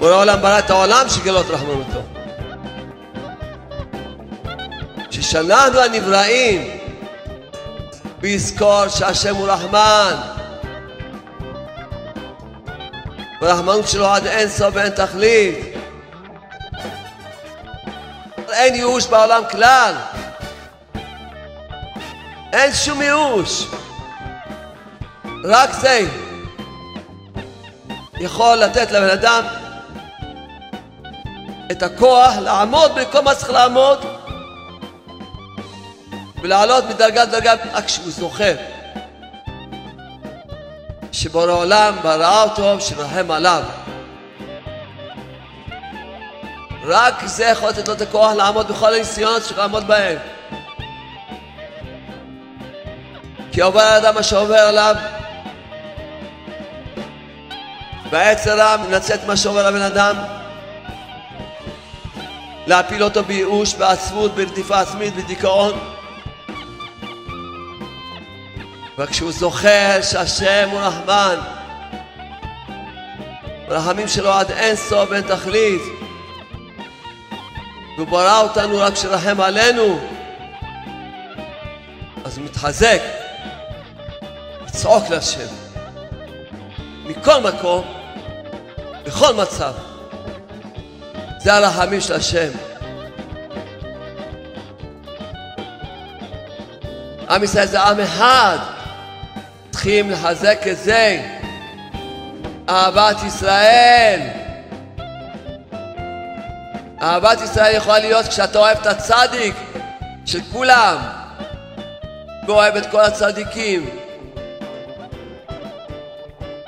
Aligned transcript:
בורא 0.00 0.12
העולם 0.12 0.42
ברא 0.42 0.58
את 0.58 0.70
העולם 0.70 1.08
שגלות 1.08 1.46
רחמנותו. 1.50 2.00
כשאנחנו 5.10 5.80
הנבראים, 5.80 6.78
ויזכור 8.20 8.88
שהשם 8.88 9.34
הוא 9.34 9.48
רחמן. 9.48 10.14
והרחמנות 13.40 13.88
שלו 13.88 14.06
עד 14.06 14.26
אין 14.26 14.48
סוף 14.48 14.70
ואין 14.74 14.90
תכלית. 14.90 15.58
אין 18.52 18.74
ייאוש 18.74 19.06
בעולם 19.06 19.42
כלל. 19.50 19.94
אין 22.52 22.74
שום 22.74 23.02
ייאוש. 23.02 23.66
רק 25.44 25.70
זה 25.72 26.00
יכול 28.20 28.56
לתת 28.56 28.90
לבן 28.90 29.08
אדם 29.08 29.59
את 31.70 31.82
הכוח 31.82 32.36
לעמוד 32.36 32.94
במקום 32.94 33.24
מה 33.24 33.34
צריך 33.34 33.50
לעמוד 33.50 33.98
ולעלות 36.42 36.84
מדרגה 36.84 37.24
לדרגה 37.24 37.54
רק 37.72 37.84
כשהוא 37.84 38.10
זוכר 38.10 38.54
שבורא 41.12 41.52
עולם 41.52 41.94
ברא 42.02 42.42
אותו 42.42 42.80
שמרחם 42.80 43.30
עליו. 43.30 43.62
רק 46.84 47.14
זה 47.24 47.44
יכול 47.44 47.68
לתת 47.68 47.88
לו 47.88 47.94
את 47.94 48.00
הכוח 48.00 48.32
לעמוד 48.32 48.68
בכל 48.68 48.94
הניסיונות 48.94 49.42
שצריך 49.42 49.58
לעמוד 49.58 49.86
בהם. 49.86 50.18
כי 53.52 53.60
עובר 53.60 53.80
האדם 53.80 54.14
מה 54.14 54.22
שעובר 54.22 54.58
עליו 54.58 54.94
והעץ 58.10 58.46
הרע 58.46 58.76
מנצל 58.76 59.14
את 59.14 59.24
מה 59.26 59.36
שעובר 59.36 59.70
לבן 59.70 59.82
אדם 59.82 60.39
להפיל 62.70 63.02
אותו 63.02 63.24
בייאוש, 63.24 63.74
בעצבות, 63.74 64.34
ברדיפה 64.34 64.80
עצמית, 64.80 65.16
בדיכאון. 65.16 65.78
וכשהוא 68.98 69.32
זוכר 69.32 70.02
שהשם 70.02 70.68
הוא 70.70 70.80
רחמן. 70.80 71.38
הרחמים 73.68 74.08
שלו 74.08 74.32
עד 74.32 74.50
אין 74.50 74.76
סוף 74.76 75.10
ואין 75.10 75.22
תכלית. 75.22 75.82
והוא 77.96 78.08
ברא 78.08 78.40
אותנו 78.40 78.78
רק 78.78 78.92
כשרחם 78.92 79.40
עלינו. 79.40 80.00
אז 82.24 82.38
הוא 82.38 82.44
מתחזק. 82.44 83.00
לצעוק 84.66 85.08
להשם. 85.10 85.54
מכל 87.04 87.40
מקום 87.40 87.84
בכל 89.04 89.34
מצב 89.34 89.72
זה 91.42 91.54
הרחמים 91.54 92.00
של 92.00 92.14
השם 92.14 92.50
עם 97.30 97.44
ישראל 97.44 97.66
זה 97.66 97.80
עם 97.80 98.00
אחד. 98.00 98.58
צריכים 99.70 100.10
לחזק 100.10 100.58
את 100.70 100.78
זה. 100.78 101.22
אהבת 102.68 103.16
ישראל. 103.26 104.20
אהבת 107.02 107.40
ישראל 107.40 107.76
יכולה 107.76 107.98
להיות 107.98 108.28
כשאתה 108.28 108.58
אוהב 108.58 108.78
את 108.78 108.86
הצדיק 108.86 109.54
של 110.26 110.40
כולם 110.52 110.96
ואוהב 112.46 112.76
את 112.76 112.86
כל 112.90 113.00
הצדיקים. 113.00 113.90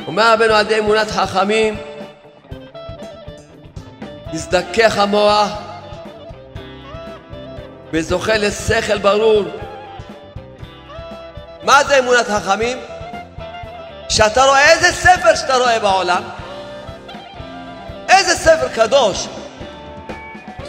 אומר 0.06 0.32
רבנו 0.32 0.54
עדי 0.54 0.78
אמונת 0.78 1.10
חכמים 1.10 1.76
נזדכך 4.32 4.98
המוח 4.98 5.50
וזוכה 7.92 8.36
לשכל 8.36 8.98
ברור. 8.98 9.44
מה 11.62 11.84
זה 11.84 11.98
אמונת 11.98 12.26
חכמים? 12.28 12.78
שאתה 14.08 14.44
רואה 14.44 14.72
איזה 14.72 14.92
ספר 14.92 15.34
שאתה 15.34 15.56
רואה 15.56 15.78
בעולם? 15.78 16.22
איזה 18.08 18.36
ספר 18.36 18.68
קדוש? 18.68 19.28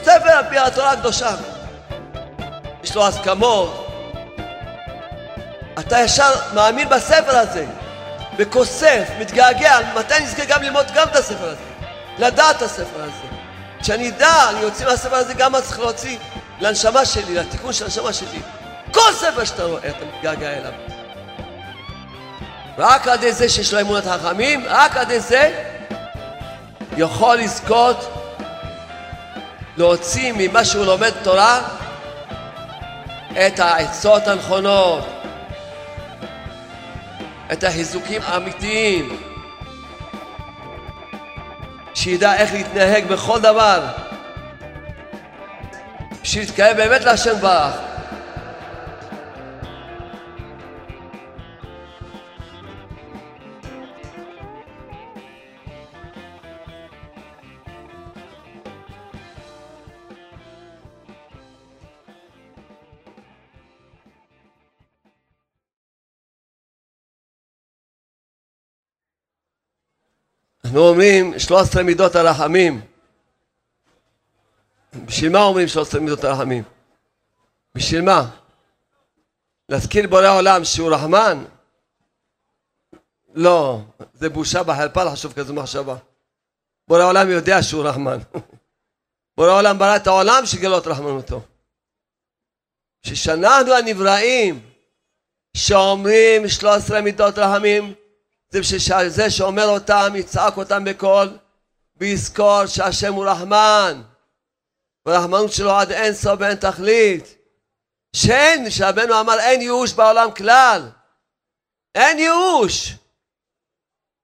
ספר 0.03 0.29
על 0.29 0.43
פי 0.49 0.57
התורה 0.57 0.91
הקדושה. 0.91 1.29
יש 2.83 2.95
לו 2.95 3.07
הסכמות. 3.07 3.87
אתה 5.79 5.99
ישר 5.99 6.31
מאמין 6.53 6.89
בספר 6.89 7.37
הזה 7.37 7.65
וכוסף, 8.37 9.09
מתגעגע, 9.19 9.77
מתי 9.95 10.15
אני 10.15 10.25
אזכה 10.25 10.45
גם 10.45 10.63
ללמוד 10.63 10.85
גם 10.93 11.07
את 11.07 11.15
הספר 11.15 11.45
הזה? 11.45 11.61
לדעת 12.19 12.55
את 12.55 12.61
הספר 12.61 13.03
הזה 13.03 13.32
כשאני 13.83 14.09
אדע, 14.09 14.49
אני 14.49 14.63
אוציא 14.63 14.85
מהספר 14.85 15.15
הזה 15.15 15.33
גם 15.33 15.51
מה 15.51 15.61
צריך 15.61 15.79
להוציא 15.79 16.17
לנשמה 16.59 17.05
שלי, 17.05 17.35
לתיקון 17.35 17.73
של 17.73 17.83
הנשמה 17.85 18.13
שלי. 18.13 18.39
כל 18.91 19.13
ספר 19.13 19.43
שאתה 19.45 19.63
רואה 19.63 19.89
אתה 19.89 20.05
מתגעגע 20.05 20.49
אליו. 20.49 20.71
רק 22.77 23.07
על 23.07 23.13
ידי 23.13 23.33
זה 23.33 23.49
שיש 23.49 23.73
לו 23.73 23.81
אמונת 23.81 24.03
חכמים, 24.05 24.63
רק 24.67 24.97
על 24.97 25.03
ידי 25.03 25.19
זה 25.19 25.65
יכול 26.97 27.37
לזכות 27.37 28.13
להוציא 29.77 30.33
ממה 30.37 30.65
שהוא 30.65 30.85
לומד 30.85 31.11
תורה 31.23 31.61
את 33.47 33.59
העצות 33.59 34.27
הנכונות, 34.27 35.05
את 37.53 37.63
החיזוקים 37.63 38.21
האמיתיים, 38.25 39.32
שידע 41.93 42.35
איך 42.35 42.53
להתנהג 42.53 43.05
בכל 43.07 43.41
דבר, 43.41 43.87
להתקרב 46.41 46.77
באמת 46.77 47.03
להשם 47.03 47.35
ברך. 47.41 47.92
אנחנו 70.65 70.79
אומרים 70.79 71.39
13 71.39 71.83
מידות 71.83 72.15
הרחמים. 72.15 72.81
בשביל 75.05 75.31
מה 75.31 75.43
אומרים 75.43 75.67
13 75.67 76.01
מידות 76.01 76.23
הרחמים? 76.23 76.63
בשביל 77.75 78.01
מה? 78.01 78.29
להזכיר 79.69 80.07
בורא 80.07 80.29
עולם 80.29 80.63
שהוא 80.63 80.93
רחמן? 80.93 81.43
לא, 83.33 83.81
זה 84.13 84.29
בושה 84.29 84.61
וחרפה 84.67 85.03
לחשוב 85.03 85.33
כזו 85.33 85.53
מחשבה. 85.53 85.95
בורא 86.87 87.03
עולם 87.03 87.29
יודע 87.29 87.63
שהוא 87.63 87.83
רחמן. 87.83 88.17
בורא 89.37 89.59
עולם 89.59 89.79
ברא 89.79 89.95
את 89.95 90.07
העולם 90.07 90.45
שגלות 90.45 90.87
רחמנותו. 90.87 91.41
כשאנחנו 93.03 93.73
הנבראים 93.73 94.59
שאומרים 95.57 96.47
13 96.47 97.01
מידות 97.01 97.37
רחמים 97.37 97.93
זה 98.53 98.59
בשביל 98.59 99.09
זה 99.09 99.31
שאומר 99.31 99.65
אותם 99.65 100.13
יצעק 100.15 100.57
אותם 100.57 100.83
בקול 100.85 101.37
ויזכור 101.95 102.65
שהשם 102.65 103.13
הוא 103.13 103.25
רחמן. 103.25 104.01
והרחמנות 105.05 105.51
שלו 105.51 105.71
עד 105.71 105.91
אין 105.91 106.13
סוף 106.13 106.39
ואין 106.39 106.55
תכלית. 106.55 107.37
שאין, 108.15 108.69
שרבנו 108.69 109.19
אמר 109.19 109.39
אין 109.39 109.61
ייאוש 109.61 109.93
בעולם 109.93 110.33
כלל. 110.33 110.89
אין 111.95 112.19
ייאוש. 112.19 112.93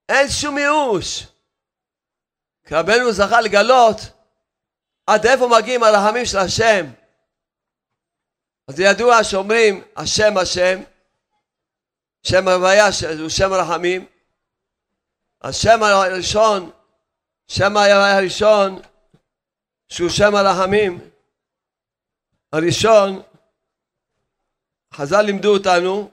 אין 0.10 0.30
שום 0.30 0.58
ייאוש. 0.58 1.28
כי 2.68 2.76
רבנו 2.76 3.12
זכה 3.12 3.42
לגלות 3.42 3.98
עד 5.08 5.26
איפה 5.26 5.48
מגיעים 5.48 5.84
הרחמים 5.84 6.26
של 6.26 6.38
השם. 6.38 6.86
אז 8.68 8.80
ידוע 8.80 9.24
שאומרים 9.24 9.84
השם 9.96 10.38
השם 10.38 10.80
שם 12.24 12.48
הוויה 12.48 12.86
הוא 13.20 13.30
שם 13.30 13.54
רחמים 13.54 14.19
השם 15.42 15.84
הראשון, 15.84 16.72
שם 17.48 17.78
הראשון, 17.78 18.82
שהוא 19.88 20.10
שם 20.10 20.36
הרחמים, 20.36 21.10
הראשון, 22.54 23.22
חז"ל 24.94 25.22
לימדו 25.22 25.54
אותנו, 25.54 26.12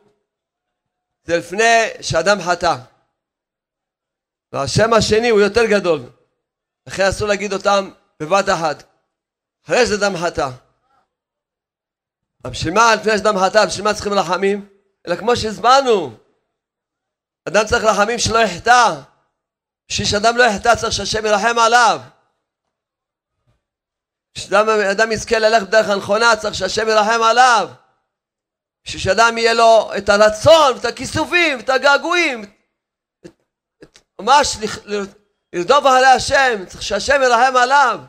זה 1.25 1.37
לפני 1.37 1.89
שאדם 2.01 2.39
חטא. 2.41 2.77
והשם 4.53 4.93
השני 4.93 5.29
הוא 5.29 5.41
יותר 5.41 5.67
גדול, 5.71 6.01
לכן 6.87 7.03
אסור 7.09 7.29
להגיד 7.29 7.53
אותם 7.53 7.91
בבת 8.21 8.49
אחת. 8.49 8.83
אחרי 9.65 9.87
שאדם 9.87 10.17
חטא. 10.17 10.51
בשביל 12.41 12.75
מה 12.75 12.95
לפני 12.95 13.19
שאדם 13.19 13.35
חטא, 13.39 13.67
בשביל 13.67 13.85
מה 13.85 13.95
צריכים 13.95 14.13
רחמים? 14.13 14.69
אלא 15.07 15.17
כמו 15.17 15.37
שהזמנו, 15.37 16.17
אדם 17.49 17.67
צריך 17.67 17.85
רחמים 17.85 18.19
שלא 18.19 18.39
יחטא. 18.39 19.01
בשביל 19.89 20.07
שאדם 20.07 20.37
לא 20.37 20.45
יחטא 20.45 20.75
צריך 20.75 20.93
שהשם 20.93 21.27
ירחם 21.27 21.59
עליו. 21.59 22.01
כשאדם 24.35 25.13
יזכה 25.13 25.39
ללכת 25.39 25.67
בדרך 25.67 25.89
הנכונה 25.89 26.37
צריך 26.37 26.55
שהשם 26.55 26.89
ירחם 26.89 27.23
עליו. 27.23 27.71
בשביל 28.85 29.03
שאדם 29.03 29.39
יהיה 29.39 29.55
לו 29.55 29.91
את 29.99 30.09
הרצון 30.09 30.75
ואת 30.75 30.85
הכיסופים 30.85 31.59
ואת 31.59 31.69
הגעגועים. 31.69 32.45
ממש 34.21 34.57
לרדוף 35.53 35.87
אחרי 35.87 36.07
השם 36.07 36.67
צריך 36.67 36.83
שהשם 36.83 37.23
ירחם 37.23 37.57
עליו. 37.57 38.01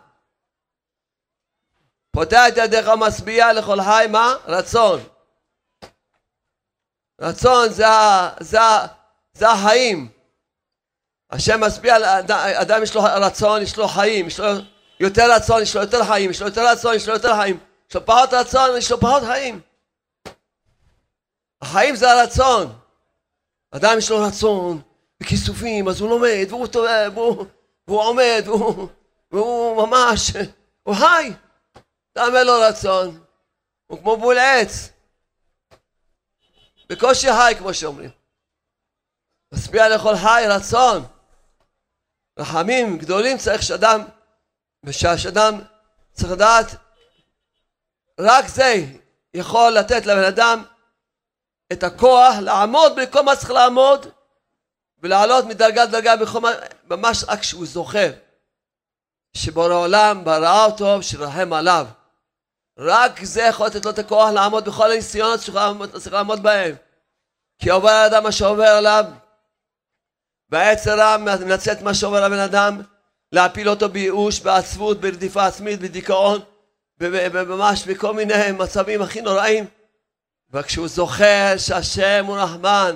פותח 2.11 2.43
את 2.47 2.53
ידיך 2.57 2.87
ומשביע 2.87 3.53
לכל 3.53 3.77
חי 3.81 4.05
מה? 4.09 4.35
רצון. 4.45 5.03
רצון 7.21 7.69
זה, 7.69 7.85
זה, 8.39 8.59
זה 9.33 9.49
החיים 9.49 10.16
השם 11.31 11.63
משביע, 11.63 11.97
אדם 12.61 12.83
יש 12.83 12.95
לו 12.95 13.01
רצון, 13.03 13.61
יש 13.61 13.77
לו 13.77 13.87
חיים, 13.87 14.27
יש 14.27 14.39
לו 14.39 14.47
יותר 14.99 15.31
רצון, 15.35 15.61
יש 15.61 15.75
לו 15.75 15.81
יותר 15.81 16.03
חיים, 16.03 16.31
יש 16.31 16.41
לו 16.41 16.47
יותר 16.47 16.71
רצון, 16.71 16.95
יש 16.95 17.07
לו 17.07 17.13
יותר 17.13 17.35
חיים, 17.35 17.59
יש 17.89 17.95
לו 17.95 18.05
פחות 18.05 18.33
רצון, 18.33 18.77
יש 18.77 18.91
לו 18.91 18.99
פחות 18.99 19.23
חיים. 19.23 19.61
החיים 21.61 21.95
זה 21.95 22.11
הרצון. 22.11 22.73
אדם 23.71 23.97
יש 23.97 24.09
לו 24.09 24.19
רצון, 24.19 24.81
וכיסופים, 25.23 25.87
אז 25.87 26.01
הוא 26.01 26.09
לומד, 26.09 26.45
והוא 26.49 26.67
טועה, 26.67 27.09
והוא, 27.13 27.45
והוא 27.87 28.01
עומד, 28.01 28.43
והוא, 28.45 28.87
והוא 29.31 29.87
ממש, 29.87 30.31
הוא 30.83 30.95
חי. 30.95 31.31
אדם 32.17 32.35
אין 32.35 32.47
לו 32.47 32.53
רצון, 32.61 33.19
הוא 33.87 33.99
כמו 33.99 34.17
בול 34.17 34.37
עץ. 34.37 34.89
בקושי 36.89 37.27
חי, 37.27 37.53
כמו 37.57 37.73
שאומרים. 37.73 38.09
משפיע 39.53 39.89
לכל 39.89 40.15
חי 40.15 40.43
רצון. 40.49 41.03
רחמים 42.37 42.97
גדולים 42.97 43.37
צריך 43.37 43.63
שאדם, 43.63 44.01
ושהאדם 44.83 45.61
צריך 46.13 46.31
לדעת, 46.31 46.75
רק 48.19 48.47
זה 48.47 48.85
יכול 49.33 49.71
לתת 49.71 50.05
לבן 50.05 50.23
אדם 50.23 50.63
את 51.73 51.83
הכוח 51.83 52.35
לעמוד 52.41 52.93
בכל 52.95 53.21
מה 53.21 53.35
צריך 53.35 53.51
לעמוד 53.51 54.07
ולעלות 54.99 55.45
מדרגה 55.45 55.83
לדרגה 55.83 56.15
בכל 56.15 56.39
מה, 56.39 56.49
ממש 56.89 57.23
רק 57.27 57.39
כשהוא 57.39 57.65
זוכר 57.65 58.11
שבורא 59.33 59.73
עולם 59.73 60.23
ברא 60.23 60.65
אותו 60.65 61.03
שירחם 61.03 61.53
עליו. 61.53 61.87
רק 62.77 63.23
זה 63.23 63.41
יכול 63.41 63.67
לתת 63.67 63.85
לו 63.85 63.91
את 63.91 63.99
הכוח 63.99 64.29
לעמוד 64.29 64.65
בכל 64.65 64.91
הניסיונות 64.91 65.41
שצריך 65.41 66.13
לעמוד 66.13 66.43
בהם. 66.43 66.75
כי 67.59 67.69
עובר 67.69 67.89
האדם 67.89 68.23
מה 68.23 68.31
שעובר 68.31 68.67
עליו 68.67 69.05
והעצר 70.49 70.99
רע 70.99 71.17
מנצל 71.17 71.71
את 71.71 71.81
מה 71.81 71.93
שעובר 71.93 72.27
לבן 72.27 72.39
אדם, 72.39 72.81
להפיל 73.31 73.69
אותו 73.69 73.89
בייאוש, 73.89 74.39
בעצבות, 74.39 75.01
ברדיפה 75.01 75.45
עצמית, 75.45 75.79
בדיכאון, 75.79 76.39
וממש 76.99 77.87
בכל 77.87 78.13
מיני 78.13 78.51
מצבים 78.51 79.01
הכי 79.01 79.21
נוראים. 79.21 79.65
וכשהוא 80.49 80.87
זוכר 80.87 81.53
שהשם 81.57 82.25
הוא 82.27 82.37
רחמן, 82.37 82.95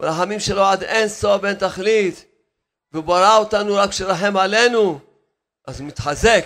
הרחמים 0.00 0.40
שלו 0.40 0.64
עד 0.64 0.82
אין 0.82 1.08
סוף 1.08 1.42
ואין 1.42 1.54
תכלית, 1.56 2.24
והוא 2.92 3.04
ברא 3.04 3.36
אותנו 3.36 3.74
רק 3.74 3.90
כשרחם 3.90 4.36
עלינו, 4.36 5.00
אז 5.66 5.80
הוא 5.80 5.88
מתחזק, 5.88 6.44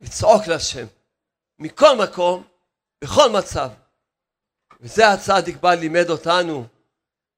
לצעוק 0.00 0.46
להשם, 0.46 0.86
מכל 1.58 1.96
מקום, 1.96 2.44
בכל 3.04 3.30
מצב. 3.30 3.70
וזה 4.80 5.08
הצדיק 5.08 5.56
בא 5.56 5.74
לימד 5.74 6.10
אותנו. 6.10 6.66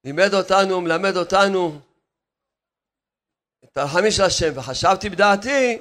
לימד 0.04 0.34
אותנו, 0.34 0.80
מלמד 0.80 1.16
אותנו 1.16 1.80
את 3.64 3.76
הרחמים 3.76 4.10
של 4.10 4.22
השם, 4.22 4.52
וחשבתי 4.54 5.10
בדעתי, 5.10 5.78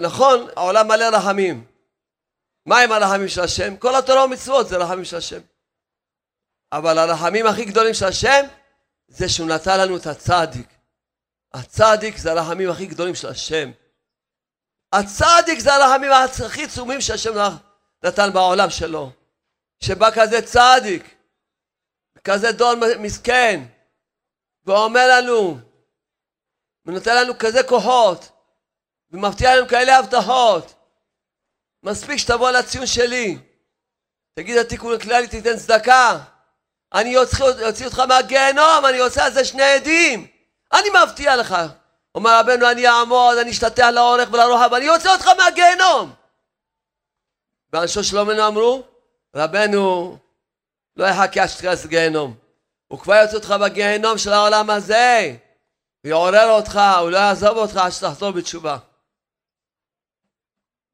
נכון, 0.00 0.48
העולם 0.56 0.88
מלא 0.88 1.04
רחמים. 1.16 1.66
מה 2.66 2.78
עם 2.80 2.92
הרחמים 2.92 3.28
של 3.28 3.40
השם? 3.40 3.76
כל 3.76 3.96
התורה 3.96 4.24
ומצוות 4.24 4.68
זה 4.68 4.76
רחמים 4.76 5.04
של 5.04 5.16
השם. 5.16 5.40
אבל 6.72 6.98
הרחמים 6.98 7.46
הכי 7.46 7.64
גדולים 7.64 7.94
של 7.94 8.06
השם 8.06 8.46
זה 9.08 9.28
שהוא 9.28 9.48
נתן 9.48 9.80
לנו 9.80 9.96
את 9.96 10.06
הצדיק. 10.06 10.68
הצדיק 11.54 12.16
זה 12.16 12.32
הרחמים 12.32 12.70
הכי 12.70 12.86
גדולים 12.86 13.14
של 13.14 13.28
השם. 13.28 13.70
הצדיק 14.92 15.58
זה 15.58 15.74
הרחמים 15.74 16.10
הכי 16.46 16.64
עצומים 16.64 17.00
שהשם 17.00 17.32
נתן 18.04 18.32
בעולם 18.32 18.70
שלו. 18.70 19.10
שבא 19.80 20.10
כזה 20.14 20.42
צדיק, 20.42 21.14
כזה 22.24 22.52
דור 22.52 22.72
מסכן, 22.98 23.64
ואומר 24.66 25.08
לנו, 25.08 25.58
ונותן 26.86 27.16
לנו 27.16 27.32
כזה 27.38 27.62
כוחות, 27.62 28.28
ומבטיח 29.10 29.50
לנו 29.50 29.68
כאלה 29.68 29.98
הבטחות. 29.98 30.74
מספיק 31.82 32.16
שתבוא 32.16 32.50
לציון 32.50 32.86
שלי, 32.86 33.38
תגיד 34.34 34.58
התיקון 34.58 34.94
הכללי, 34.94 35.28
תיתן 35.28 35.56
צדקה. 35.56 36.18
אני 36.94 37.16
אוציא 37.16 37.86
אותך 37.86 37.98
מהגיהנום, 37.98 38.86
אני 38.88 38.98
עושה 38.98 39.24
על 39.24 39.32
זה 39.32 39.44
שני 39.44 39.62
עדים. 39.62 40.26
אני 40.72 40.88
מבטיח 41.04 41.34
לך. 41.34 41.56
אומר 42.14 42.40
רבנו, 42.40 42.70
אני 42.70 42.88
אעמוד, 42.88 43.38
אני 43.38 43.50
אשתתח 43.50 43.88
לאורך 43.92 44.28
ולרוחב, 44.32 44.68
ואני 44.72 44.88
אוציא 44.88 45.10
אותך 45.10 45.28
מהגיהנום. 45.38 46.12
ואנשו 47.72 48.04
שלומנו 48.04 48.46
אמרו, 48.46 48.82
רבנו, 49.36 50.16
לא 50.96 51.04
יחכה 51.04 51.48
שתיכנס 51.48 51.84
לגיהנום. 51.84 52.36
הוא 52.88 52.98
כבר 52.98 53.14
יוצא 53.14 53.36
אותך 53.36 53.54
בגיהנום 53.62 54.18
של 54.18 54.32
העולם 54.32 54.70
הזה, 54.70 55.36
ויעורר 56.04 56.50
אותך, 56.50 56.80
הוא 57.00 57.10
לא 57.10 57.16
יעזוב 57.16 57.56
אותך 57.56 57.76
עד 57.76 57.90
שתחזור 57.90 58.30
בתשובה. 58.30 58.78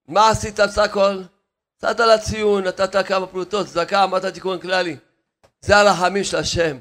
מה 0.09 0.31
עשית 0.31 0.61
בסך 0.61 0.79
הכל? 0.79 1.23
נתת 1.83 2.01
לציון, 2.01 2.65
נתת 2.65 3.07
כמה 3.07 3.27
פרוטות, 3.27 3.67
צדקה, 3.67 4.05
אמרת 4.05 4.25
תיקון 4.25 4.61
כללי. 4.61 4.97
זה 5.61 5.77
הרחמים 5.77 6.25
של 6.25 6.37
השם. 6.37 6.79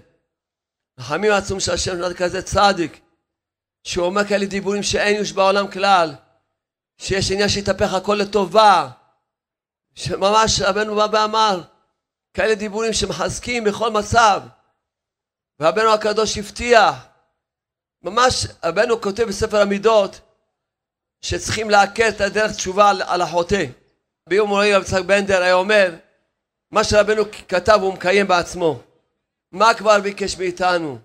רחמים 0.99 1.31
העצום 1.31 1.59
של 1.59 1.71
השם, 1.71 1.95
נתת 1.95 2.17
כזה 2.17 2.41
צדיק, 2.41 2.99
שהוא 3.83 4.05
אומר 4.05 4.27
כאלה 4.27 4.45
דיבורים 4.45 4.83
שאין 4.83 5.15
יוש 5.15 5.31
בעולם 5.31 5.71
כלל, 5.71 6.15
שיש 6.97 7.31
עניין 7.31 7.49
שיתהפך 7.49 7.93
הכל 7.93 8.15
לטובה, 8.21 8.89
שממש 9.95 10.61
רבנו 10.61 10.95
בא 10.95 11.07
ואמר, 11.11 11.61
כאלה 12.33 12.55
דיבורים 12.55 12.93
שמחזקים 12.93 13.63
בכל 13.63 13.91
מצב. 13.91 14.41
ורבנו 15.59 15.93
הקדוש 15.93 16.37
הבטיח, 16.37 16.95
ממש 18.03 18.47
רבנו 18.63 19.01
כותב 19.01 19.23
בספר 19.23 19.61
המידות, 19.61 20.19
שצריכים 21.21 21.69
לעכל 21.69 22.03
את 22.09 22.21
הדרך 22.21 22.51
תשובה 22.51 22.91
על 23.07 23.21
החוטא. 23.21 23.65
ביום 24.29 24.49
מורי 24.49 24.75
רב 24.75 24.81
יצחק 24.81 25.01
בנדר 25.05 25.41
היה 25.41 25.53
אומר, 25.53 25.95
מה 26.71 26.83
שרבנו 26.83 27.23
כתב 27.47 27.79
הוא 27.81 27.93
מקיים 27.93 28.27
בעצמו. 28.27 28.79
מה 29.51 29.73
כבר 29.73 29.99
ביקש 29.99 30.37
מאיתנו? 30.37 30.99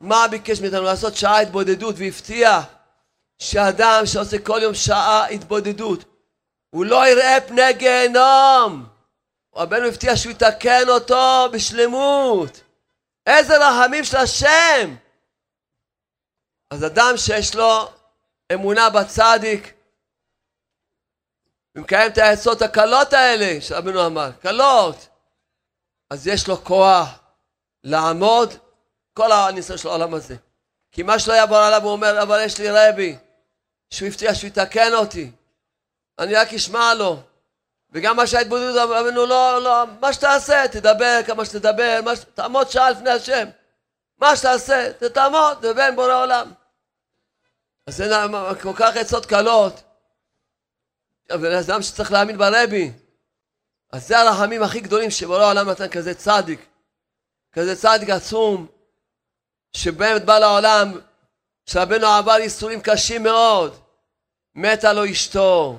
מה 0.00 0.28
ביקש 0.30 0.60
מאיתנו? 0.60 0.82
לעשות 0.82 1.16
שעה 1.16 1.40
התבודדות 1.40 1.94
והבטיח 1.98 2.64
שאדם 3.38 4.02
שעושה 4.04 4.38
כל 4.38 4.60
יום 4.62 4.74
שעה 4.74 5.26
התבודדות 5.26 6.04
הוא 6.70 6.84
לא 6.84 7.08
יראה 7.08 7.40
פני 7.40 7.72
גיהנום 7.72 8.86
רבנו 9.54 9.86
הבטיח 9.86 10.14
שהוא 10.14 10.32
יתקן 10.32 10.88
אותו 10.88 11.48
בשלמות. 11.52 12.60
איזה 13.26 13.54
רחמים 13.56 14.04
של 14.04 14.16
השם! 14.16 14.96
אז 16.70 16.84
אדם 16.84 17.16
שיש 17.16 17.54
לו 17.54 17.92
אמונה 18.52 18.90
בצדיק 18.90 19.74
ומקיים 21.74 22.12
את 22.12 22.18
העצות 22.18 22.62
הקלות 22.62 23.12
האלה 23.12 23.60
שרבנו 23.60 24.06
אמר, 24.06 24.30
קלות, 24.32 25.08
אז 26.10 26.26
יש 26.26 26.48
לו 26.48 26.64
כוח 26.64 27.08
לעמוד 27.84 28.54
כל 29.14 29.32
הניסיון 29.32 29.78
של 29.78 29.88
העולם 29.88 30.14
הזה. 30.14 30.36
כי 30.92 31.02
מה 31.02 31.18
שלא 31.18 31.32
יעבור 31.32 31.56
עליו 31.56 31.82
הוא 31.82 31.92
אומר, 31.92 32.22
אבל 32.22 32.40
יש 32.44 32.58
לי 32.58 32.70
רבי, 32.70 33.16
שהוא 33.90 34.08
הבטיח 34.08 34.34
שהוא 34.34 34.48
יתקן 34.48 34.94
אותי, 34.94 35.30
אני 36.18 36.34
רק 36.34 36.54
אשמע 36.54 36.94
לו. 36.94 37.22
וגם 37.92 38.16
מה 38.16 38.26
שההתבודדות 38.26 38.90
אמרנו 38.90 39.26
לא, 39.26 39.62
לא, 39.62 39.84
מה 40.00 40.12
שתעשה, 40.12 40.68
תדבר 40.72 41.20
כמה 41.26 41.44
שתדבר, 41.44 42.00
ש... 42.14 42.18
תעמוד 42.34 42.70
שעה 42.70 42.90
לפני 42.90 43.10
השם. 43.10 43.48
מה 44.18 44.36
שתעשה, 44.36 44.92
תעמוד, 44.92 45.58
ובין 45.62 45.96
בורא 45.96 46.14
עולם. 46.14 46.52
אז 47.86 47.96
זה 47.96 48.14
כל 48.62 48.72
כך 48.76 48.96
עצות 48.96 49.26
קלות. 49.26 49.82
אבל 51.30 51.54
אדם 51.54 51.82
שצריך 51.82 52.12
להאמין 52.12 52.38
ברבי. 52.38 52.92
אז 53.92 54.08
זה 54.08 54.18
הרחמים 54.18 54.62
הכי 54.62 54.80
גדולים 54.80 55.10
שבורא 55.10 55.42
העולם 55.42 55.70
נתן 55.70 55.88
כזה 55.88 56.14
צדיק. 56.14 56.66
כזה 57.52 57.76
צדיק 57.76 58.10
עצום, 58.10 58.66
שבאמת 59.72 60.24
בא 60.24 60.38
לעולם, 60.38 61.00
שרבנו 61.66 62.06
עבר 62.06 62.32
ייסורים 62.40 62.80
קשים 62.80 63.22
מאוד. 63.22 63.78
מתה 64.54 64.92
לו 64.92 65.10
אשתו, 65.10 65.78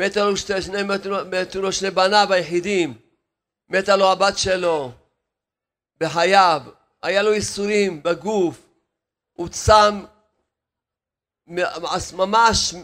מתה 0.00 0.24
לו 0.24 0.36
שתי, 0.36 0.62
שני, 0.62 0.82
מתו 1.30 1.62
לו 1.62 1.72
שני 1.72 1.90
בניו 1.90 2.32
היחידים, 2.32 2.98
מתה 3.68 3.96
לו 3.96 4.12
הבת 4.12 4.38
שלו. 4.38 4.92
בחייו, 6.00 6.62
היה 7.02 7.22
לו 7.22 7.32
ייסורים 7.32 8.02
בגוף, 8.02 8.66
הוא 9.32 9.48
צם 9.48 10.04
ממש 12.12 12.74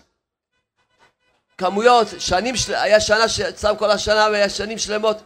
כמויות, 1.59 2.07
שנים, 2.19 2.57
של... 2.57 2.75
היה 2.75 3.01
שנה 3.01 3.29
שצם 3.29 3.77
כל 3.79 3.91
השנה 3.91 4.29
והיה 4.33 4.49
שנים 4.49 4.79
שלמות 4.79 5.17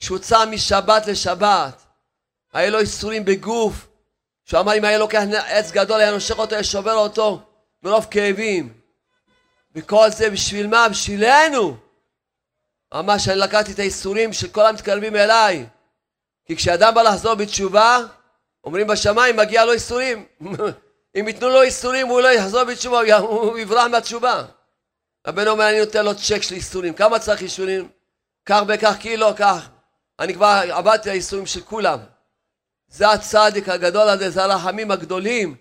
שהוא 0.00 0.18
צם 0.18 0.48
משבת 0.50 1.06
לשבת. 1.06 1.82
היה 2.52 2.70
לו 2.70 2.78
איסורים 2.78 3.24
בגוף, 3.24 3.86
שהוא 4.44 4.60
אמר 4.60 4.78
אם 4.78 4.84
היה 4.84 4.98
לוקח 4.98 5.22
עץ 5.46 5.70
גדול 5.70 6.00
היה 6.00 6.10
נושך 6.10 6.38
אותו, 6.38 6.54
היה 6.54 6.64
שובר 6.64 6.94
אותו 6.94 7.40
מרוב 7.82 8.06
כאבים. 8.10 8.83
וכל 9.74 10.10
זה 10.10 10.30
בשביל 10.30 10.66
מה? 10.66 10.88
בשבילנו. 10.88 11.76
ממש 12.94 13.28
אני 13.28 13.38
לקחתי 13.38 13.72
את 13.72 13.78
האיסורים 13.78 14.32
של 14.32 14.48
כל 14.48 14.66
המתקרבים 14.66 15.16
אליי. 15.16 15.66
כי 16.46 16.56
כשאדם 16.56 16.94
בא 16.94 17.02
לחזור 17.02 17.34
בתשובה, 17.34 17.98
אומרים 18.64 18.86
בשמיים 18.86 19.36
מגיע 19.36 19.64
לו 19.64 19.72
איסורים. 19.72 20.26
אם 21.16 21.28
ייתנו 21.28 21.48
לו 21.48 21.62
איסורים 21.62 22.06
הוא 22.06 22.20
לא 22.20 22.28
יחזור 22.28 22.64
בתשובה, 22.64 23.16
הוא 23.18 23.58
יברח 23.58 23.86
מהתשובה. 23.86 24.44
רבנו 25.26 25.50
אומר 25.50 25.68
אני 25.68 25.80
נותן 25.80 26.04
לו 26.04 26.14
צ'ק 26.14 26.42
של 26.42 26.54
איסורים. 26.54 26.94
כמה 26.94 27.18
צריך 27.18 27.42
איסורים? 27.42 27.88
כך 28.46 28.62
וכך 28.68 28.94
קילו, 29.00 29.26
כך. 29.36 29.68
אני 30.18 30.34
כבר 30.34 30.60
עבדתי 30.70 31.08
על 31.08 31.14
האיסורים 31.14 31.46
של 31.46 31.60
כולם. 31.60 31.98
זה 32.88 33.10
הצדיק 33.10 33.68
הגדול 33.68 34.08
הזה, 34.08 34.30
זה 34.30 34.44
הרחמים 34.44 34.90
הגדולים. 34.90 35.56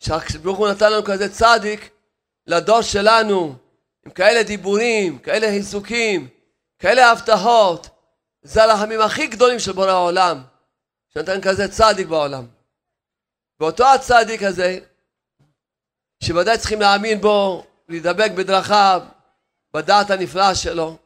שהברוך 0.00 0.58
הוא 0.58 0.68
נתן 0.68 0.92
לנו 0.92 1.04
כזה 1.04 1.32
צדיק 1.32 1.90
לדור 2.46 2.82
שלנו, 2.82 3.54
עם 4.06 4.12
כאלה 4.12 4.42
דיבורים, 4.42 5.18
כאלה 5.18 5.46
חיזוקים, 5.46 6.28
כאלה 6.78 7.10
הבטחות. 7.10 7.88
זה 8.42 8.62
הרחמים 8.62 9.00
הכי 9.00 9.26
גדולים 9.26 9.58
של 9.58 9.72
בורא 9.72 9.90
העולם, 9.90 10.42
שנתן 11.14 11.40
כזה 11.40 11.68
צדיק 11.68 12.06
בעולם. 12.06 12.46
ואותו 13.60 13.84
הצדיק 13.94 14.42
הזה, 14.42 14.78
שוודאי 16.24 16.58
צריכים 16.58 16.80
להאמין 16.80 17.20
בו, 17.20 17.66
להידבק 17.88 18.30
בדרכיו, 18.30 19.02
בדעת 19.74 20.10
הנפלאה 20.10 20.54
שלו, 20.54 20.96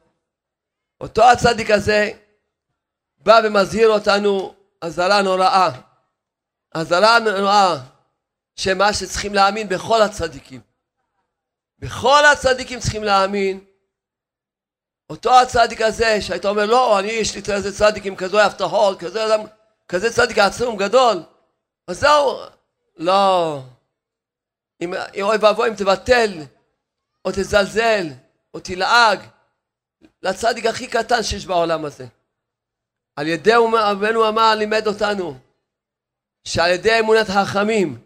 אותו 1.01 1.23
הצדיק 1.31 1.71
הזה 1.71 2.11
בא 3.17 3.39
ומזהיר 3.43 3.89
אותנו 3.89 4.55
אזהרה 4.81 5.21
נוראה. 5.21 5.69
אזהרה 6.71 7.19
נוראה 7.19 7.77
שמה 8.55 8.93
שצריכים 8.93 9.33
להאמין 9.33 9.69
בכל 9.69 10.01
הצדיקים. 10.01 10.66
בכל 11.79 12.25
הצדיקים 12.31 12.79
צריכים 12.79 13.03
להאמין. 13.03 13.65
אותו 15.09 15.39
הצדיק 15.41 15.81
הזה 15.81 16.21
שהיית 16.21 16.45
אומר 16.45 16.65
לא, 16.65 16.99
אני 16.99 17.07
יש 17.07 17.35
לי 17.35 17.41
איזה 17.53 17.77
צדיק 17.77 18.05
עם 18.05 18.15
כזו 18.15 18.39
הבטחות, 18.39 18.99
כזה, 18.99 19.19
כזה 19.87 20.13
צדיק 20.13 20.37
עצום 20.37 20.77
גדול. 20.77 21.23
אז 21.87 21.99
זהו, 21.99 22.39
לא. 22.95 23.61
אם 24.81 24.93
אוי 25.21 25.37
ואבוי 25.41 25.69
אם 25.69 25.75
תבטל 25.75 26.31
או 27.25 27.31
תזלזל 27.31 28.07
או 28.53 28.59
תלעג 28.59 29.19
לצדיק 30.21 30.65
הכי 30.65 30.87
קטן 30.87 31.23
שיש 31.23 31.45
בעולם 31.45 31.85
הזה. 31.85 32.05
על 33.15 33.27
ידי 33.27 33.53
רבנו 33.73 34.29
אמר, 34.29 34.55
לימד 34.55 34.87
אותנו, 34.87 35.39
שעל 36.43 36.71
ידי 36.71 36.99
אמונת 36.99 37.29
החכמים 37.29 38.01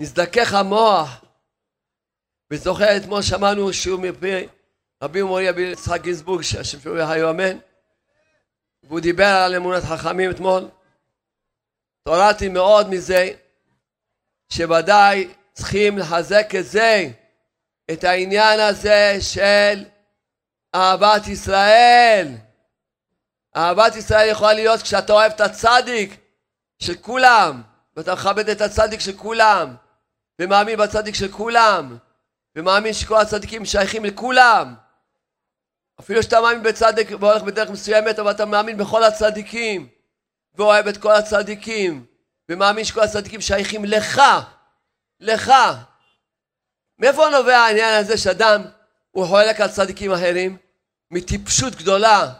נזדכך 0.00 0.54
המוח 0.54 1.24
וזוכר 2.50 2.96
אתמול 2.96 3.22
שמענו 3.22 3.72
שהוא 3.72 4.00
מפי 4.00 4.46
רבי 5.02 5.22
מורי 5.22 5.48
רבי 5.48 5.62
יצחק 5.62 6.00
גינזבורג 6.00 6.42
שהשם 6.42 6.80
שלו 6.80 6.98
יחיו 6.98 7.30
אמן. 7.30 7.58
והוא 8.82 9.00
דיבר 9.00 9.24
על 9.24 9.54
אמונת 9.54 9.82
חכמים 9.82 10.30
אתמול. 10.30 10.68
תורדתי 12.04 12.48
מאוד 12.48 12.88
מזה 12.88 13.30
שוודאי 14.52 15.28
צריכים 15.52 15.98
לחזק 15.98 16.54
את 16.58 16.66
זה 16.66 17.10
את 17.92 18.04
העניין 18.04 18.60
הזה 18.60 19.16
של 19.20 19.84
אהבת 20.74 21.26
ישראל. 21.26 22.28
אהבת 23.56 23.96
ישראל 23.96 24.28
יכולה 24.28 24.52
להיות 24.52 24.82
כשאתה 24.82 25.12
אוהב 25.12 25.32
את 25.32 25.40
הצדיק 25.40 26.16
של 26.78 26.94
כולם, 26.94 27.62
ואתה 27.96 28.14
מכבד 28.14 28.48
את 28.48 28.60
הצדיק 28.60 29.00
של 29.00 29.16
כולם, 29.16 29.74
ומאמין 30.38 30.78
בצדיק 30.78 31.14
של 31.14 31.32
כולם, 31.32 31.96
ומאמין 32.56 32.92
שכל 32.92 33.16
הצדיקים 33.16 33.64
שייכים 33.64 34.04
לכולם. 34.04 34.74
אפילו 36.00 36.22
שאתה 36.22 36.40
מאמין 36.40 36.62
בצדיק 36.62 37.08
והולך 37.20 37.42
בדרך 37.42 37.70
מסוימת, 37.70 38.18
אבל 38.18 38.30
אתה 38.30 38.44
מאמין 38.44 38.76
בכל 38.76 39.04
הצדיקים, 39.04 39.88
ואוהב 40.54 40.86
את 40.86 40.96
כל 40.96 41.12
הצדיקים, 41.12 42.06
ומאמין 42.48 42.84
שכל 42.84 43.00
הצדיקים 43.00 43.40
שייכים 43.40 43.84
לך, 43.84 44.22
לך. 45.20 45.52
מאיפה 46.98 47.28
נובע 47.28 47.56
העניין 47.56 48.00
הזה 48.00 48.18
שאדם 48.18 48.62
הוא 49.10 49.26
חולק 49.26 49.60
על 49.60 49.68
צדיקים 49.68 50.12
אחרים? 50.12 50.56
מטיפשות 51.10 51.74
גדולה. 51.74 52.32